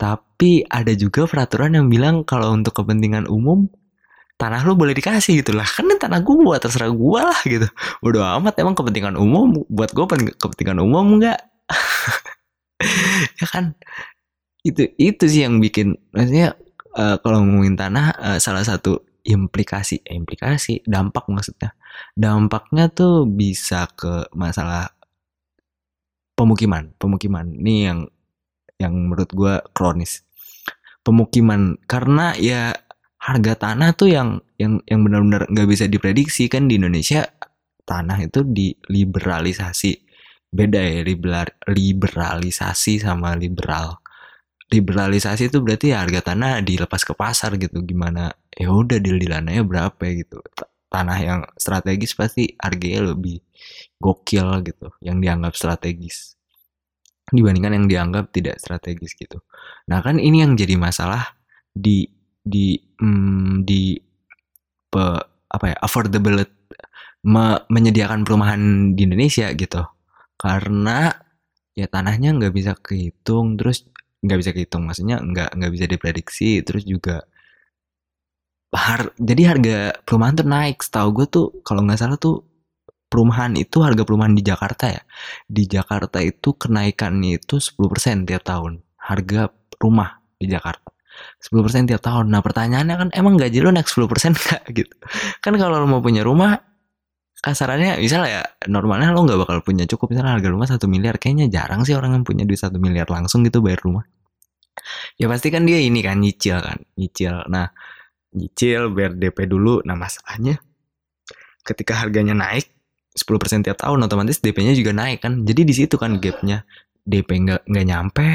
Tapi 0.00 0.64
ada 0.64 0.96
juga 0.96 1.28
peraturan 1.28 1.76
yang 1.76 1.92
bilang 1.92 2.24
kalau 2.24 2.56
untuk 2.56 2.72
kepentingan 2.72 3.28
umum 3.28 3.68
tanah 4.40 4.64
lo 4.64 4.72
boleh 4.72 4.96
dikasih 4.96 5.44
gitu 5.44 5.52
lah. 5.52 5.68
Kan 5.68 5.84
tanah 6.00 6.24
gue 6.24 6.32
buat 6.40 6.56
terserah 6.64 6.88
gue 6.88 7.20
lah 7.20 7.40
gitu. 7.44 7.68
Bodo 8.00 8.24
amat 8.24 8.56
emang 8.64 8.72
kepentingan 8.72 9.20
umum? 9.20 9.60
Buat 9.68 9.92
gue 9.92 10.04
kepentingan 10.40 10.80
umum 10.80 11.20
enggak? 11.20 11.44
Ya 13.36 13.44
kan? 13.44 13.76
Itu 14.64 14.88
itu 14.96 15.24
sih 15.28 15.44
yang 15.44 15.60
bikin 15.60 16.00
maksudnya 16.16 16.56
uh, 16.96 17.20
kalau 17.20 17.44
ngomongin 17.44 17.76
tanah 17.76 18.16
uh, 18.16 18.38
salah 18.40 18.64
satu 18.64 19.04
implikasi 19.20 20.00
eh, 20.00 20.16
implikasi 20.16 20.80
dampak 20.88 21.28
maksudnya. 21.28 21.76
Dampaknya 22.16 22.88
tuh 22.88 23.28
bisa 23.28 23.84
ke 23.92 24.32
masalah 24.32 24.96
pemukiman 26.32 26.96
pemukiman. 26.96 27.52
Ini 27.52 27.74
yang 27.92 28.08
yang 28.80 28.96
menurut 28.96 29.30
gue 29.30 29.54
kronis. 29.76 30.24
Pemukiman 31.04 31.76
karena 31.84 32.32
ya 32.36 32.72
harga 33.20 33.68
tanah 33.68 33.92
tuh 33.92 34.08
yang 34.08 34.40
yang 34.56 34.80
yang 34.88 35.04
benar-benar 35.04 35.44
nggak 35.52 35.68
bisa 35.68 35.84
diprediksi 35.84 36.48
kan 36.48 36.66
di 36.66 36.80
Indonesia 36.80 37.28
tanah 37.84 38.18
itu 38.24 38.40
diliberalisasi. 38.42 40.08
Beda 40.50 40.82
ya 40.82 41.06
liberalisasi 41.70 43.04
sama 43.04 43.38
liberal. 43.38 44.00
Liberalisasi 44.70 45.50
itu 45.52 45.62
berarti 45.62 45.94
ya 45.94 46.02
harga 46.02 46.34
tanah 46.34 46.64
dilepas 46.64 47.02
ke 47.06 47.14
pasar 47.14 47.54
gitu 47.60 47.84
gimana? 47.86 48.32
Ya 48.54 48.72
udah 48.72 48.98
deal 48.98 49.18
dealannya 49.20 49.62
berapa 49.62 49.98
ya 50.10 50.26
gitu 50.26 50.42
tanah 50.90 51.18
yang 51.22 51.40
strategis 51.54 52.18
pasti 52.18 52.58
harganya 52.58 53.14
lebih 53.14 53.38
gokil 54.02 54.66
gitu 54.66 54.90
yang 54.98 55.22
dianggap 55.22 55.54
strategis 55.54 56.39
dibandingkan 57.34 57.72
yang 57.82 57.86
dianggap 57.86 58.34
tidak 58.34 58.58
strategis 58.58 59.14
gitu. 59.16 59.42
Nah 59.90 60.02
kan 60.02 60.18
ini 60.18 60.42
yang 60.44 60.54
jadi 60.58 60.74
masalah 60.76 61.38
di 61.70 62.06
di 62.40 62.76
hmm, 62.76 63.62
di 63.64 63.96
pe, 64.90 65.04
apa 65.50 65.64
ya 65.70 65.76
affordable 65.82 66.42
me, 67.26 67.60
menyediakan 67.70 68.26
perumahan 68.26 68.92
di 68.96 69.06
Indonesia 69.06 69.50
gitu. 69.54 69.82
Karena 70.40 71.12
ya 71.76 71.86
tanahnya 71.86 72.34
nggak 72.36 72.54
bisa 72.54 72.72
kehitung 72.78 73.56
terus 73.60 73.86
nggak 74.20 74.38
bisa 74.40 74.50
kehitung 74.52 74.84
maksudnya 74.84 75.16
nggak 75.22 75.56
nggak 75.56 75.72
bisa 75.72 75.86
diprediksi 75.88 76.60
terus 76.60 76.84
juga 76.84 77.24
har 78.70 79.10
jadi 79.18 79.42
harga 79.54 79.76
perumahan 80.06 80.34
tuh 80.38 80.46
naik. 80.46 80.78
Setahu 80.82 81.08
gue 81.14 81.26
tuh 81.26 81.46
kalau 81.66 81.82
nggak 81.86 82.00
salah 82.00 82.18
tuh 82.18 82.49
perumahan 83.10 83.58
itu 83.58 83.82
harga 83.82 84.06
perumahan 84.06 84.32
di 84.38 84.46
Jakarta 84.46 84.86
ya. 84.94 85.02
Di 85.50 85.66
Jakarta 85.66 86.22
itu 86.22 86.54
kenaikannya 86.54 87.42
itu 87.42 87.58
10% 87.58 88.24
tiap 88.24 88.46
tahun 88.46 88.80
harga 89.02 89.50
rumah 89.82 90.22
di 90.38 90.46
Jakarta. 90.46 90.94
10% 91.42 91.90
tiap 91.90 92.00
tahun. 92.00 92.30
Nah 92.30 92.40
pertanyaannya 92.40 92.96
kan 92.96 93.08
emang 93.12 93.36
gaji 93.36 93.58
lo 93.60 93.74
naik 93.74 93.90
10% 93.90 94.06
nggak? 94.38 94.62
Gitu. 94.78 94.94
Kan 95.42 95.58
kalau 95.58 95.82
lo 95.82 95.86
mau 95.90 96.00
punya 96.00 96.22
rumah 96.22 96.56
kasarannya 97.40 97.96
misalnya 97.96 98.28
ya 98.28 98.42
normalnya 98.68 99.16
lo 99.16 99.26
nggak 99.26 99.40
bakal 99.42 99.58
punya 99.60 99.84
cukup. 99.84 100.14
Misalnya 100.14 100.38
harga 100.38 100.48
rumah 100.48 100.68
satu 100.70 100.86
miliar 100.86 101.18
kayaknya 101.18 101.50
jarang 101.50 101.82
sih 101.82 101.98
orang 101.98 102.16
yang 102.16 102.24
punya 102.24 102.46
duit 102.46 102.62
satu 102.62 102.78
miliar 102.78 103.10
langsung 103.10 103.42
gitu 103.42 103.60
bayar 103.60 103.82
rumah. 103.82 104.06
Ya 105.20 105.28
pasti 105.28 105.52
kan 105.52 105.66
dia 105.68 105.82
ini 105.82 106.00
kan 106.00 106.22
nyicil 106.22 106.56
kan 106.62 106.78
nyicil. 106.96 107.44
Nah 107.50 107.68
nyicil 108.32 108.94
bayar 108.94 109.12
DP 109.18 109.50
dulu. 109.50 109.82
Nah 109.84 109.98
masalahnya 109.98 110.62
ketika 111.66 112.00
harganya 112.00 112.32
naik 112.32 112.79
10% 113.14 113.66
tiap 113.66 113.78
tahun 113.78 114.06
otomatis 114.06 114.38
DP-nya 114.38 114.74
juga 114.78 114.94
naik 114.94 115.26
kan. 115.26 115.42
Jadi 115.42 115.62
di 115.66 115.74
situ 115.74 115.98
kan 115.98 116.18
gapnya. 116.22 116.62
DP 117.00 117.28
nggak 117.42 117.62
nggak 117.66 117.86
nyampe 117.88 118.28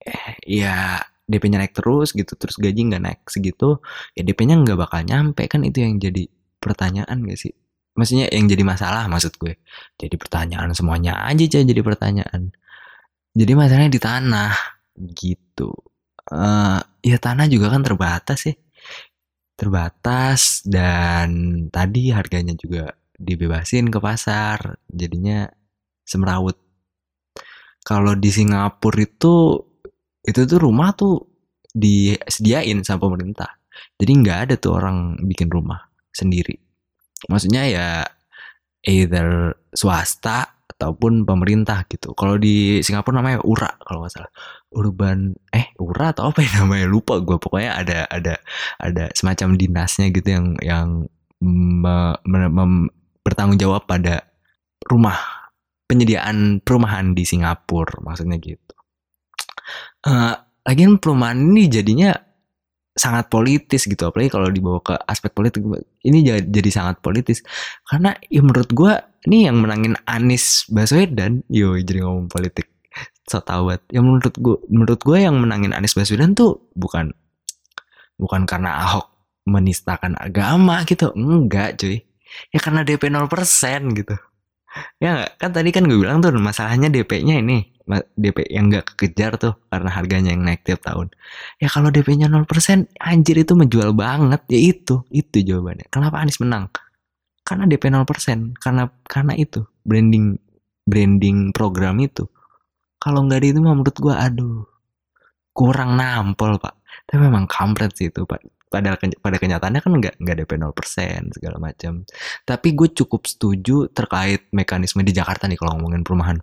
eh, 0.00 0.28
ya 0.46 1.02
DP-nya 1.26 1.58
naik 1.60 1.74
terus 1.74 2.14
gitu 2.14 2.38
terus 2.38 2.56
gaji 2.56 2.86
nggak 2.86 3.02
naik 3.02 3.20
segitu 3.26 3.82
ya 4.14 4.22
DP-nya 4.22 4.56
nggak 4.62 4.78
bakal 4.78 5.00
nyampe 5.04 5.44
kan. 5.50 5.66
Itu 5.66 5.84
yang 5.84 6.00
jadi 6.00 6.24
pertanyaan 6.62 7.18
gak 7.28 7.38
sih? 7.38 7.52
Maksudnya 7.96 8.28
yang 8.28 8.44
jadi 8.48 8.62
masalah 8.64 9.08
maksud 9.08 9.40
gue. 9.40 9.56
Jadi 9.96 10.14
pertanyaan 10.20 10.72
semuanya 10.76 11.16
aja 11.24 11.60
jadi 11.64 11.80
pertanyaan. 11.80 12.52
Jadi 13.36 13.52
masalahnya 13.52 13.92
di 13.92 14.00
tanah 14.00 14.52
gitu. 15.16 15.72
Uh, 16.26 16.80
ya 17.04 17.16
tanah 17.20 17.46
juga 17.48 17.72
kan 17.72 17.80
terbatas 17.84 18.48
sih. 18.48 18.56
Terbatas 19.56 20.60
dan 20.68 21.30
tadi 21.72 22.12
harganya 22.12 22.52
juga 22.52 22.92
dibebasin 23.16 23.88
ke 23.88 23.98
pasar 23.98 24.80
jadinya 24.88 25.48
semrawut 26.06 26.56
kalau 27.86 28.14
di 28.14 28.30
Singapura 28.30 29.02
itu 29.02 29.60
itu 30.26 30.40
tuh 30.44 30.58
rumah 30.58 30.92
tuh 30.92 31.22
disediain 31.72 32.82
sama 32.82 33.08
pemerintah 33.10 33.60
jadi 33.96 34.12
nggak 34.12 34.38
ada 34.48 34.54
tuh 34.56 34.76
orang 34.76 35.20
bikin 35.24 35.48
rumah 35.48 35.88
sendiri 36.12 36.56
maksudnya 37.28 37.62
ya 37.68 37.88
either 38.86 39.58
swasta 39.74 40.56
ataupun 40.76 41.24
pemerintah 41.24 41.88
gitu. 41.88 42.12
Kalau 42.12 42.36
di 42.36 42.84
Singapura 42.84 43.24
namanya 43.24 43.40
URA 43.42 43.80
kalau 43.80 44.04
nggak 44.04 44.12
salah. 44.12 44.32
Urban 44.76 45.32
eh 45.48 45.72
URA 45.80 46.12
atau 46.12 46.28
apa 46.28 46.44
ya 46.44 46.60
namanya 46.60 46.84
lupa 46.84 47.16
gue. 47.24 47.36
Pokoknya 47.40 47.80
ada 47.80 47.98
ada 48.12 48.34
ada 48.76 49.04
semacam 49.16 49.56
dinasnya 49.56 50.12
gitu 50.12 50.28
yang 50.28 50.46
yang 50.60 50.88
me, 51.40 52.12
me, 52.28 52.38
me, 52.52 52.64
bertanggung 53.36 53.60
jawab 53.60 53.84
pada 53.84 54.24
rumah 54.88 55.20
penyediaan 55.84 56.64
perumahan 56.64 57.12
di 57.12 57.28
Singapura 57.28 58.00
maksudnya 58.00 58.40
gitu. 58.40 58.72
Uh, 60.08 60.32
lagian 60.64 60.96
perumahan 60.96 61.36
ini 61.36 61.68
jadinya 61.68 62.16
sangat 62.96 63.28
politis 63.28 63.84
gitu 63.84 64.08
apalagi 64.08 64.32
kalau 64.32 64.48
dibawa 64.48 64.80
ke 64.80 64.96
aspek 65.04 65.36
politik 65.36 65.60
ini 66.00 66.24
jadi, 66.24 66.48
jadi 66.48 66.70
sangat 66.72 67.04
politis. 67.04 67.44
Karena 67.84 68.16
ya 68.32 68.40
menurut 68.40 68.72
gue 68.72 68.92
ini 69.28 69.44
yang 69.44 69.60
menangin 69.60 70.00
Anies 70.08 70.64
Baswedan 70.72 71.44
yo 71.52 71.76
jadi 71.76 72.08
ngomong 72.08 72.32
politik 72.32 72.72
so 73.28 73.44
tau 73.44 73.68
banget. 73.68 73.84
Yang 73.92 74.04
menurut 74.08 74.34
gue 74.40 74.56
menurut 74.72 75.00
gue 75.04 75.18
yang 75.20 75.36
menangin 75.36 75.76
Anies 75.76 75.92
Baswedan 75.92 76.32
tuh 76.32 76.72
bukan 76.72 77.12
bukan 78.16 78.48
karena 78.48 78.80
Ahok 78.80 79.12
menistakan 79.44 80.16
agama 80.16 80.82
gitu 80.88 81.12
enggak 81.12 81.76
cuy 81.78 82.02
ya 82.52 82.58
karena 82.62 82.86
DP 82.86 83.08
0% 83.12 83.96
gitu 83.96 84.16
ya 85.00 85.24
kan 85.40 85.50
tadi 85.52 85.72
kan 85.72 85.88
gue 85.88 85.96
bilang 85.96 86.20
tuh 86.20 86.36
masalahnya 86.36 86.92
DP-nya 86.92 87.40
ini 87.40 87.76
DP 88.18 88.50
yang 88.50 88.66
gak 88.66 88.92
kekejar 88.92 89.38
tuh 89.38 89.54
karena 89.70 89.90
harganya 89.94 90.34
yang 90.34 90.42
naik 90.42 90.66
tiap 90.66 90.82
tahun. 90.82 91.14
Ya 91.62 91.70
kalau 91.70 91.94
DP-nya 91.94 92.26
0% 92.26 92.90
anjir 92.98 93.36
itu 93.38 93.54
menjual 93.54 93.94
banget 93.94 94.42
ya 94.50 94.58
itu, 94.58 95.06
itu 95.14 95.36
jawabannya. 95.46 95.86
Kenapa 95.86 96.18
Anies 96.18 96.42
menang? 96.42 96.66
Karena 97.46 97.70
DP 97.70 97.94
0%, 97.94 98.58
karena 98.58 98.90
karena 99.06 99.38
itu 99.38 99.62
branding 99.86 100.34
branding 100.82 101.54
program 101.54 102.02
itu. 102.02 102.26
Kalau 102.98 103.22
nggak 103.22 103.38
ada 103.38 103.48
itu 103.54 103.60
menurut 103.62 103.96
gua 104.02 104.14
aduh 104.18 104.66
kurang 105.54 105.94
nampol 105.94 106.58
pak. 106.58 106.74
Tapi 107.06 107.20
memang 107.22 107.46
kampret 107.46 107.94
sih 107.94 108.10
itu 108.10 108.26
pak. 108.26 108.42
Padahal 108.66 108.98
pada 108.98 109.38
kenyataannya 109.38 109.80
kan 109.80 109.92
nggak 109.94 110.14
nggak 110.18 110.36
DP 110.42 110.52
0% 110.58 111.38
segala 111.38 111.56
macam. 111.62 112.02
Tapi 112.42 112.68
gue 112.74 112.88
cukup 112.90 113.24
setuju 113.30 113.86
terkait 113.94 114.50
mekanisme 114.50 115.06
di 115.06 115.14
Jakarta 115.14 115.46
nih 115.46 115.56
kalau 115.56 115.78
ngomongin 115.78 116.02
perumahan 116.02 116.42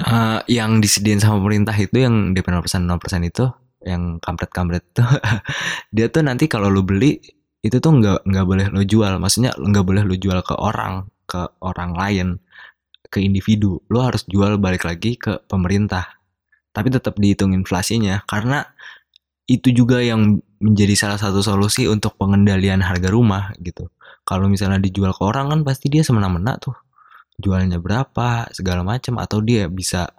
uh, 0.00 0.40
yang 0.46 0.78
disediain 0.80 1.20
sama 1.20 1.40
pemerintah 1.40 1.74
itu 1.76 1.96
yang 1.96 2.36
DP 2.36 2.52
0% 2.52 2.84
0% 2.84 3.30
itu 3.30 3.44
yang 3.86 4.18
kampret-kampret 4.20 4.84
tuh 4.92 5.06
dia 5.94 6.10
tuh 6.10 6.26
nanti 6.26 6.50
kalau 6.50 6.68
lu 6.68 6.82
beli 6.82 7.20
itu 7.62 7.76
tuh 7.78 7.92
nggak 7.98 8.26
nggak 8.26 8.46
boleh 8.46 8.66
lo 8.70 8.82
jual 8.82 9.18
maksudnya 9.18 9.54
nggak 9.56 9.84
boleh 9.86 10.02
lo 10.04 10.14
jual 10.18 10.38
ke 10.42 10.54
orang 10.58 11.06
ke 11.26 11.40
orang 11.62 11.92
lain 11.94 12.28
ke 13.10 13.22
individu 13.22 13.78
lo 13.90 14.02
harus 14.02 14.26
jual 14.26 14.58
balik 14.58 14.86
lagi 14.86 15.14
ke 15.18 15.42
pemerintah 15.46 16.18
tapi 16.74 16.92
tetap 16.92 17.16
dihitung 17.16 17.56
inflasinya 17.56 18.20
karena 18.28 18.66
itu 19.46 19.70
juga 19.70 20.02
yang 20.02 20.42
menjadi 20.58 20.94
salah 20.98 21.18
satu 21.20 21.42
solusi 21.42 21.86
untuk 21.86 22.18
pengendalian 22.18 22.82
harga 22.82 23.08
rumah 23.10 23.54
gitu. 23.62 23.86
Kalau 24.26 24.50
misalnya 24.50 24.82
dijual 24.82 25.14
ke 25.14 25.22
orang 25.22 25.54
kan 25.54 25.60
pasti 25.62 25.86
dia 25.86 26.02
semena-mena 26.02 26.58
tuh. 26.58 26.74
Jualnya 27.38 27.78
berapa 27.78 28.50
segala 28.50 28.82
macam 28.82 29.22
atau 29.22 29.38
dia 29.44 29.70
bisa 29.70 30.10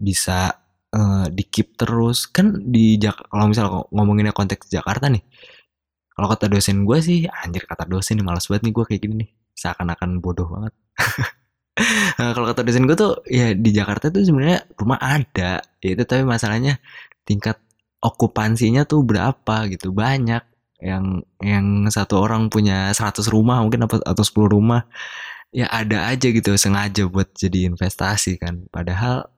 bisa 0.00 0.56
uh, 0.96 1.26
di 1.28 1.44
keep 1.44 1.76
terus. 1.76 2.24
Kan 2.30 2.72
di 2.72 2.96
kalau 3.02 3.44
misal 3.52 3.84
ngomonginnya 3.92 4.32
konteks 4.32 4.72
Jakarta 4.72 5.12
nih 5.12 5.20
kalau 6.20 6.36
kata 6.36 6.52
dosen 6.52 6.84
gue 6.84 6.98
sih 7.00 7.24
anjir 7.32 7.64
kata 7.64 7.88
dosen 7.88 8.20
nih 8.20 8.26
malas 8.28 8.44
banget 8.44 8.68
nih 8.68 8.72
gue 8.76 8.84
kayak 8.84 9.00
gini 9.00 9.14
nih. 9.24 9.30
Seakan-akan 9.56 10.20
bodoh 10.20 10.52
banget. 10.52 10.76
Nah, 12.20 12.30
kalau 12.36 12.46
kata 12.52 12.60
dosen 12.60 12.84
gue 12.84 12.92
tuh 12.92 13.24
ya 13.24 13.56
di 13.56 13.70
Jakarta 13.72 14.12
tuh 14.12 14.20
sebenarnya 14.20 14.68
rumah 14.76 15.00
ada 15.00 15.64
ya 15.80 15.88
itu 15.96 16.04
tapi 16.04 16.28
masalahnya 16.28 16.76
tingkat 17.24 17.56
okupansinya 18.02 18.84
tuh 18.88 19.04
berapa 19.04 19.68
gitu. 19.72 19.92
Banyak 19.94 20.42
yang 20.80 21.20
yang 21.44 21.66
satu 21.92 22.24
orang 22.24 22.48
punya 22.48 22.92
100 22.92 23.28
rumah 23.28 23.60
mungkin 23.60 23.84
atau 23.84 24.24
10 24.24 24.48
rumah 24.48 24.88
ya 25.52 25.66
ada 25.68 26.08
aja 26.08 26.28
gitu 26.32 26.56
sengaja 26.56 27.06
buat 27.10 27.30
jadi 27.36 27.70
investasi 27.72 28.40
kan. 28.40 28.66
Padahal 28.72 29.28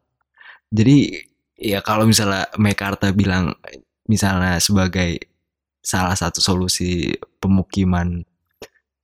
jadi 0.72 1.27
ya 1.59 1.79
kalau 1.85 2.07
misalnya 2.09 2.48
Mekarta 2.59 3.11
bilang 3.14 3.55
misalnya 4.09 4.59
sebagai 4.59 5.33
salah 5.83 6.14
satu 6.14 6.38
solusi 6.42 7.11
pemukiman 7.42 8.22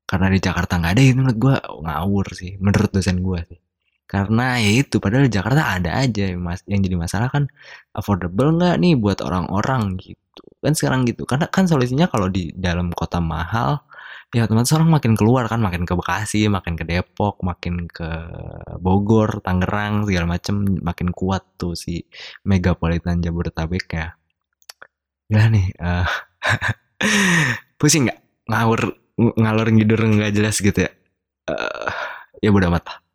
karena 0.08 0.28
di 0.32 0.40
Jakarta 0.40 0.80
nggak 0.80 0.92
ada 0.94 1.02
itu 1.04 1.14
menurut 1.18 1.38
gue 1.38 1.56
ngawur 1.84 2.26
sih 2.32 2.56
menurut 2.62 2.90
dosen 2.94 3.20
gue 3.20 3.40
sih 3.50 3.58
karena 4.08 4.56
ya 4.56 4.70
itu 4.80 4.96
padahal 5.04 5.28
Jakarta 5.28 5.62
ada 5.76 6.00
aja 6.00 6.32
mas 6.40 6.64
yang 6.64 6.80
jadi 6.80 6.96
masalah 6.96 7.28
kan 7.28 7.44
affordable 7.92 8.56
nggak 8.56 8.80
nih 8.80 8.96
buat 8.96 9.20
orang-orang 9.20 10.00
gitu. 10.00 10.42
Kan 10.64 10.72
sekarang 10.72 11.04
gitu 11.04 11.28
karena 11.28 11.46
kan 11.52 11.68
solusinya 11.68 12.08
kalau 12.08 12.32
di 12.32 12.50
dalam 12.56 12.88
kota 12.96 13.20
mahal 13.20 13.84
ya 14.32 14.44
teman-teman 14.44 14.76
orang 14.80 14.90
makin 15.00 15.12
keluar 15.16 15.44
kan 15.48 15.60
makin 15.60 15.88
ke 15.88 15.92
Bekasi 15.96 16.52
makin 16.52 16.76
ke 16.76 16.84
Depok 16.84 17.40
makin 17.44 17.88
ke 17.88 18.08
Bogor 18.80 19.40
Tangerang 19.40 20.04
segala 20.04 20.26
macem 20.36 20.56
makin 20.84 21.08
kuat 21.16 21.44
tuh 21.60 21.72
si 21.72 22.04
megapolitan 22.44 23.24
Jabodetabek 23.24 23.86
ya 23.92 24.08
gila 25.28 25.46
nih 25.52 25.66
uh, 25.80 26.08
pusing 27.80 28.08
nggak? 28.08 28.20
Ngawur 28.48 28.80
ngalor 29.18 29.68
ngidur 29.68 30.00
nggak 30.00 30.32
jelas 30.32 30.56
gitu 30.60 30.88
ya? 30.88 30.90
Uh, 31.48 31.88
ya 32.44 32.52
bodo 32.52 32.68
amat 32.68 33.07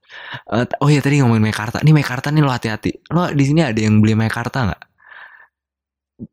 uh, 0.52 0.66
oh 0.84 0.90
ya 0.90 1.00
tadi 1.00 1.22
ngomongin 1.22 1.50
Mekarta. 1.50 1.82
Nih 1.82 1.96
Mekarta 1.96 2.30
nih 2.30 2.44
lo 2.44 2.52
hati-hati. 2.52 3.12
Lo 3.14 3.30
di 3.32 3.44
sini 3.46 3.62
ada 3.64 3.78
yang 3.78 4.00
beli 4.00 4.18
Mekarta 4.18 4.72
nggak? 4.72 4.84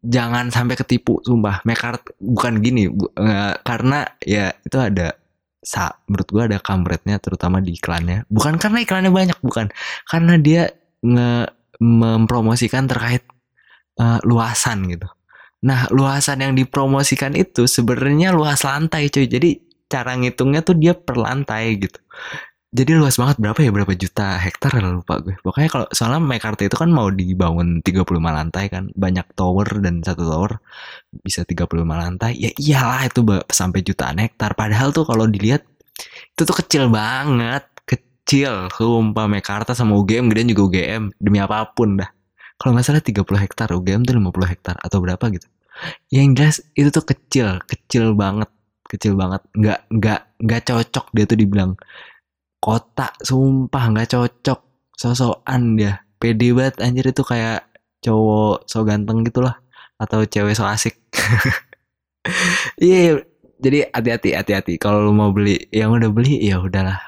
Jangan 0.05 0.53
sampai 0.53 0.77
ketipu 0.79 1.19
sumpah. 1.25 1.65
Mekart 1.67 2.15
bukan 2.21 2.61
gini 2.63 2.89
bu, 2.91 3.11
uh, 3.17 3.57
karena 3.65 4.07
ya 4.23 4.53
itu 4.63 4.77
ada 4.77 5.17
sa 5.61 5.93
menurut 6.09 6.29
gua 6.33 6.43
ada 6.49 6.59
kampretnya 6.63 7.17
terutama 7.19 7.61
di 7.61 7.77
iklannya. 7.77 8.29
Bukan 8.31 8.57
karena 8.61 8.79
iklannya 8.85 9.13
banyak 9.13 9.39
bukan. 9.43 9.73
Karena 10.09 10.37
dia 10.41 10.71
nge 11.01 11.53
mempromosikan 11.81 12.85
terkait 12.85 13.25
uh, 13.97 14.21
luasan 14.23 14.85
gitu. 14.93 15.09
Nah 15.65 15.89
luasan 15.89 16.45
yang 16.45 16.53
dipromosikan 16.53 17.33
itu 17.37 17.65
sebenarnya 17.65 18.37
luas 18.37 18.61
lantai 18.65 19.09
cuy. 19.09 19.25
Jadi 19.25 19.71
cara 19.91 20.15
ngitungnya 20.15 20.63
tuh 20.63 20.79
dia 20.79 20.95
per 20.95 21.19
lantai 21.19 21.75
gitu 21.83 21.99
jadi 22.71 22.95
luas 22.95 23.19
banget 23.19 23.43
berapa 23.43 23.59
ya? 23.67 23.71
Berapa 23.75 23.93
juta 23.99 24.39
hektar 24.39 24.79
lupa 24.79 25.19
gue. 25.19 25.35
Pokoknya 25.43 25.71
kalau 25.75 25.87
soalnya 25.91 26.23
Mekarta 26.23 26.63
itu 26.63 26.79
kan 26.79 26.87
mau 26.95 27.11
dibangun 27.11 27.83
35 27.83 28.07
lantai 28.23 28.71
kan. 28.71 28.95
Banyak 28.95 29.35
tower 29.35 29.67
dan 29.83 30.07
satu 30.07 30.23
tower 30.23 30.63
bisa 31.11 31.43
35 31.43 31.67
lantai. 31.83 32.39
Ya 32.39 32.55
iyalah 32.55 33.11
itu 33.11 33.27
sampai 33.51 33.83
jutaan 33.83 34.23
hektar. 34.23 34.55
Padahal 34.55 34.95
tuh 34.95 35.03
kalau 35.03 35.27
dilihat 35.27 35.67
itu 36.31 36.43
tuh 36.47 36.57
kecil 36.63 36.87
banget. 36.95 37.67
Kecil. 37.83 38.71
Sumpah 38.71 39.27
Mekarta 39.27 39.75
sama 39.75 39.99
UGM 39.99 40.31
gedean 40.31 40.55
juga 40.55 40.63
UGM 40.71 41.11
demi 41.19 41.43
apa 41.43 41.67
pun 41.75 41.99
dah. 41.99 42.11
Kalau 42.55 42.79
nggak 42.79 42.87
salah 42.87 43.03
30 43.03 43.27
hektar 43.51 43.69
UGM 43.75 44.07
tuh 44.07 44.15
50 44.15 44.47
hektar 44.47 44.79
atau 44.79 45.03
berapa 45.03 45.25
gitu. 45.35 45.51
Yang 46.15 46.27
jelas 46.39 46.57
itu 46.79 46.89
tuh 46.95 47.03
kecil. 47.03 47.59
Kecil 47.67 48.15
banget. 48.15 48.47
Kecil 48.87 49.19
banget. 49.19 49.43
Nggak 49.59 49.81
nggak 49.91 50.21
nggak 50.39 50.61
cocok 50.71 51.07
dia 51.11 51.27
tuh 51.27 51.35
dibilang 51.35 51.75
kota 52.61 53.11
sumpah 53.25 53.85
nggak 53.91 54.09
cocok. 54.13 54.61
Sosokan 54.95 55.81
dia. 55.81 56.05
Pede 56.21 56.53
banget 56.53 56.85
anjir 56.85 57.09
itu 57.09 57.25
kayak 57.25 57.65
cowok 58.05 58.69
so 58.69 58.85
ganteng 58.85 59.25
gitulah 59.25 59.61
atau 59.97 60.25
cewek 60.25 60.55
so 60.55 60.69
asik. 60.69 61.01
Iya 62.77 63.17
yeah, 63.17 63.17
jadi 63.61 63.79
hati-hati 63.93 64.37
hati-hati. 64.37 64.75
Kalau 64.77 65.09
lu 65.09 65.13
mau 65.17 65.33
beli 65.33 65.57
yang 65.73 65.97
udah 65.97 66.13
beli 66.13 66.37
ya 66.41 66.61
udahlah. 66.61 67.01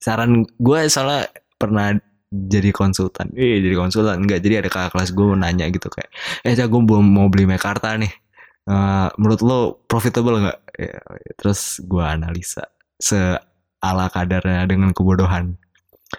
Saran 0.00 0.44
gue 0.60 0.78
soalnya 0.88 1.32
pernah 1.56 1.96
jadi 2.28 2.68
konsultan. 2.72 3.32
Eh 3.36 3.60
jadi 3.64 3.76
konsultan. 3.76 4.24
Enggak 4.24 4.40
jadi 4.44 4.64
ada 4.64 4.68
kakak 4.68 4.92
kelas 4.96 5.10
gue 5.16 5.26
nanya 5.36 5.66
gitu 5.72 5.88
kayak 5.88 6.12
eh 6.44 6.56
gue 6.56 6.80
belum 6.84 7.04
mau 7.04 7.32
beli 7.32 7.48
Mekarta 7.48 7.96
nih. 7.96 8.12
Uh, 8.68 9.08
menurut 9.16 9.40
lo 9.40 9.60
profitable 9.88 10.36
nggak? 10.44 10.58
Ya, 10.76 11.00
terus 11.40 11.80
gue 11.80 12.04
analisa 12.04 12.68
se 13.00 13.16
ala 13.80 14.12
kadarnya 14.12 14.68
dengan 14.68 14.92
kebodohan 14.92 15.56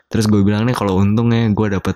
terus 0.09 0.25
gue 0.27 0.41
bilang 0.41 0.65
nih 0.67 0.75
kalau 0.75 0.97
untungnya 0.99 1.49
gue 1.53 1.67
dapet 1.77 1.95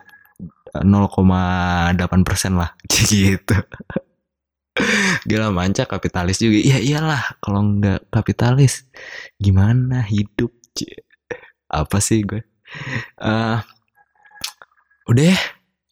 0,8 0.76 1.96
persen 2.28 2.60
lah 2.60 2.76
gitu 3.12 3.56
Gila 5.24 5.56
manca 5.56 5.88
kapitalis 5.88 6.44
juga. 6.44 6.60
Iya 6.60 6.78
iyalah, 6.84 7.40
kalau 7.40 7.64
nggak 7.80 8.12
kapitalis 8.12 8.84
gimana 9.40 10.04
hidup? 10.04 10.52
Apa 11.72 12.04
sih 12.04 12.28
gue? 12.28 12.44
Uh, 13.16 13.64
udah 15.08 15.26
ya, 15.32 15.40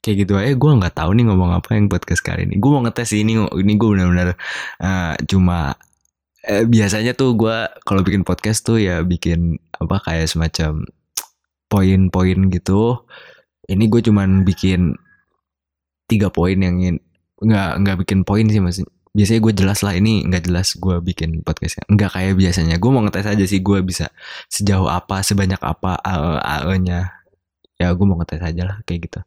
kayak 0.04 0.28
gitu 0.28 0.34
aja. 0.36 0.52
Gue 0.60 0.72
nggak 0.76 1.00
tahu 1.00 1.16
nih 1.16 1.26
ngomong 1.32 1.56
apa 1.56 1.80
yang 1.80 1.88
podcast 1.88 2.20
kali 2.20 2.44
ini. 2.44 2.60
Gue 2.60 2.70
mau 2.76 2.84
ngetes 2.84 3.16
ini. 3.16 3.40
Ini 3.40 3.74
gue 3.80 3.90
benar-benar 3.90 4.36
uh, 4.84 5.16
cuma 5.32 5.80
eh, 6.44 6.64
biasanya 6.68 7.16
tuh 7.16 7.36
gue 7.40 7.58
kalau 7.88 8.02
bikin 8.04 8.28
podcast 8.28 8.68
tuh 8.68 8.80
ya 8.80 9.02
bikin 9.04 9.58
apa 9.80 10.04
kayak 10.04 10.28
semacam 10.28 10.84
poin-poin 11.72 12.40
gitu. 12.52 13.08
Ini 13.66 13.84
gue 13.88 14.02
cuman 14.04 14.44
bikin 14.44 14.94
tiga 16.12 16.28
poin 16.30 16.60
yang 16.60 16.78
ingin 16.84 16.98
nggak 17.44 17.72
nggak 17.84 17.98
bikin 18.06 18.20
poin 18.28 18.46
sih 18.48 18.60
mas 18.64 18.80
biasanya 19.14 19.40
gue 19.46 19.54
jelas 19.54 19.80
lah 19.86 19.94
ini 19.94 20.26
nggak 20.26 20.44
jelas 20.50 20.76
gue 20.76 20.96
bikin 21.00 21.42
podcastnya. 21.46 21.86
Nggak 21.90 22.12
kayak 22.18 22.34
biasanya 22.38 22.76
gue 22.82 22.90
mau 22.92 23.02
ngetes 23.06 23.28
aja 23.30 23.46
sih 23.48 23.62
gue 23.64 23.80
bisa 23.86 24.10
sejauh 24.52 24.90
apa 24.90 25.22
sebanyak 25.24 25.62
apa 25.62 25.98
AE 26.04 26.76
nya 26.84 27.24
ya 27.78 27.94
gue 27.94 28.06
mau 28.06 28.18
ngetes 28.20 28.42
aja 28.42 28.64
lah 28.68 28.78
kayak 28.84 29.10
gitu. 29.10 29.20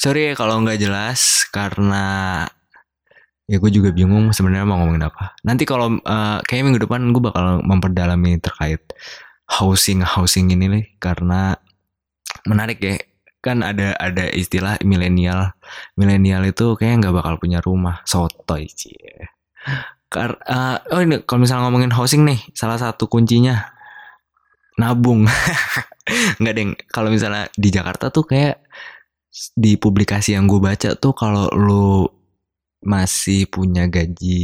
Sorry 0.00 0.30
ya 0.30 0.34
kalau 0.34 0.60
nggak 0.64 0.80
jelas 0.80 1.44
karena 1.52 2.44
ya 3.44 3.60
gue 3.60 3.70
juga 3.72 3.92
bingung 3.92 4.32
sebenarnya 4.32 4.64
mau 4.64 4.80
ngomongin 4.80 5.04
apa. 5.08 5.36
Nanti 5.44 5.68
kalau 5.68 6.00
uh, 6.00 6.38
kayak 6.44 6.62
minggu 6.64 6.80
depan 6.88 7.12
gue 7.12 7.22
bakal 7.22 7.60
memperdalami 7.60 8.40
terkait 8.40 8.80
housing 9.44 10.00
housing 10.00 10.48
ini 10.52 10.66
nih 10.68 10.84
karena 11.00 11.56
menarik 12.48 12.80
ya. 12.80 12.96
Kan 13.44 13.60
ada 13.60 13.92
ada 14.00 14.24
istilah 14.32 14.80
milenial. 14.80 15.52
Milenial 16.00 16.48
itu 16.48 16.72
kayak 16.80 17.04
nggak 17.04 17.14
bakal 17.20 17.34
punya 17.36 17.60
rumah. 17.60 18.00
Sotoy 18.08 18.64
sih 18.72 18.96
Kar 20.08 20.38
uh, 20.46 20.78
oh 20.94 21.00
ini 21.02 21.26
kalau 21.26 21.44
misalnya 21.44 21.68
ngomongin 21.68 21.92
housing 21.92 22.22
nih 22.24 22.40
salah 22.54 22.80
satu 22.80 23.10
kuncinya 23.10 23.74
nabung. 24.78 25.26
Nggak 26.40 26.54
deng. 26.54 26.70
Kalau 26.86 27.08
misalnya 27.10 27.50
di 27.56 27.68
Jakarta 27.74 28.14
tuh 28.14 28.22
kayak 28.22 28.62
di 29.58 29.74
publikasi 29.74 30.38
yang 30.38 30.46
gue 30.46 30.62
baca 30.62 30.94
tuh 30.94 31.10
kalau 31.10 31.50
lu 31.50 32.06
masih 32.84 33.48
punya 33.48 33.88
gaji 33.88 34.40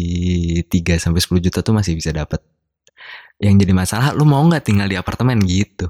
3 0.67 0.97
sampai 0.97 1.21
10 1.21 1.45
juta 1.47 1.61
tuh 1.61 1.77
masih 1.77 1.95
bisa 1.95 2.11
dapat 2.11 2.41
yang 3.41 3.57
jadi 3.57 3.73
masalah 3.73 4.13
lu 4.13 4.29
mau 4.29 4.45
nggak 4.45 4.65
tinggal 4.69 4.87
di 4.87 5.01
apartemen? 5.01 5.41
Gitu. 5.41 5.89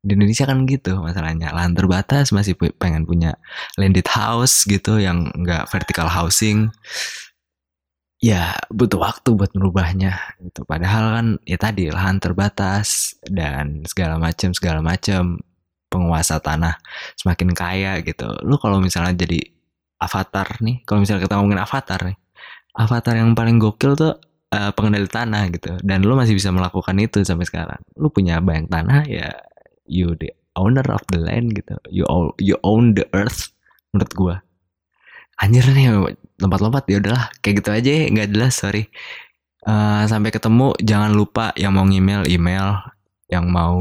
Di 0.00 0.16
Indonesia 0.16 0.48
kan 0.48 0.64
gitu 0.64 0.96
masalahnya. 1.04 1.52
Lahan 1.52 1.76
terbatas 1.76 2.32
masih 2.32 2.56
pengen 2.56 3.04
punya 3.04 3.36
landed 3.76 4.08
house 4.08 4.64
gitu 4.64 4.96
yang 4.96 5.28
enggak 5.36 5.68
vertical 5.68 6.08
housing. 6.08 6.72
Ya 8.18 8.56
butuh 8.72 8.98
waktu 8.98 9.36
buat 9.36 9.52
merubahnya 9.54 10.16
gitu. 10.42 10.64
Padahal 10.64 11.04
kan 11.14 11.26
ya 11.44 11.60
tadi 11.60 11.92
lahan 11.92 12.18
terbatas 12.18 13.14
dan 13.22 13.84
segala 13.86 14.18
macam 14.18 14.50
segala 14.56 14.80
macam 14.82 15.38
penguasa 15.92 16.40
tanah 16.40 16.80
semakin 17.20 17.52
kaya 17.52 17.92
gitu. 18.00 18.26
Lu 18.48 18.56
kalau 18.56 18.80
misalnya 18.80 19.12
jadi 19.12 19.57
avatar 19.98 20.62
nih. 20.62 20.82
Kalau 20.86 21.02
misalnya 21.02 21.26
kita 21.26 21.34
ngomongin 21.38 21.62
avatar 21.62 22.00
nih 22.06 22.18
avatar 22.78 23.18
yang 23.18 23.34
paling 23.34 23.58
gokil 23.58 23.98
tuh 23.98 24.14
uh, 24.54 24.70
pengendali 24.72 25.10
tanah 25.10 25.50
gitu. 25.50 25.74
Dan 25.82 26.06
lu 26.06 26.14
masih 26.14 26.38
bisa 26.38 26.54
melakukan 26.54 26.94
itu 27.02 27.26
sampai 27.26 27.44
sekarang. 27.44 27.82
Lu 27.98 28.08
punya 28.08 28.38
banyak 28.38 28.70
tanah 28.70 29.02
ya 29.10 29.34
you 29.90 30.14
the 30.22 30.30
owner 30.54 30.86
of 30.94 31.02
the 31.10 31.18
land 31.18 31.52
gitu. 31.58 31.74
You 31.90 32.06
own 32.06 32.30
you 32.38 32.56
own 32.62 32.94
the 32.94 33.04
earth 33.10 33.50
menurut 33.90 34.12
gua. 34.14 34.36
Anjir 35.38 35.66
nih 35.66 35.90
lompat-lompat 36.38 36.86
ya 36.86 37.02
udahlah. 37.02 37.34
Kayak 37.42 37.54
gitu 37.66 37.70
aja 37.74 37.90
nggak 38.14 38.28
jelas 38.30 38.54
sorry. 38.54 38.86
Uh, 39.66 40.06
sampai 40.06 40.30
ketemu 40.30 40.72
jangan 40.80 41.12
lupa 41.12 41.50
yang 41.58 41.74
mau 41.74 41.84
email 41.84 42.22
email. 42.30 42.78
Yang 43.28 43.44
mau 43.50 43.76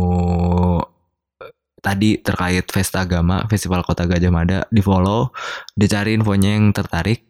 tadi 1.88 2.20
terkait 2.20 2.68
Festa 2.68 3.08
Agama 3.08 3.48
Festival 3.48 3.88
Kota 3.88 4.04
Gajah 4.04 4.28
Mada 4.28 4.60
di 4.68 4.84
follow 4.84 5.32
dicari 5.72 6.20
infonya 6.20 6.60
yang 6.60 6.76
tertarik 6.76 7.24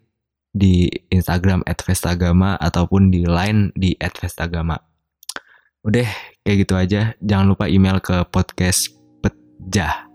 di 0.50 0.90
Instagram 1.14 1.62
@festagama 1.70 2.58
ataupun 2.58 3.14
di 3.14 3.30
line 3.30 3.70
di 3.78 3.94
@festagama 4.02 4.82
Udah 5.88 6.10
kayak 6.44 6.58
gitu 6.68 6.74
aja. 6.76 7.02
Jangan 7.24 7.48
lupa 7.48 7.72
email 7.72 8.04
ke 8.04 8.28
podcast 8.28 8.92
pejah 9.24 10.10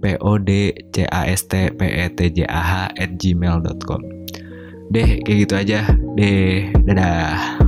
p 0.00 0.16
o 0.24 0.40
d 0.40 0.72
c 0.88 1.04
a 1.04 1.28
s 1.28 1.44
t 1.44 1.68
p 1.74 1.80
e 1.84 2.06
t 2.16 2.32
j 2.32 2.48
a 2.48 2.62
h 2.64 2.72
at 2.96 3.10
gmail.com. 3.20 4.00
Deh 4.88 5.20
kayak 5.20 5.38
gitu 5.44 5.54
aja. 5.58 5.84
Deh 6.16 6.72
dadah. 6.86 7.67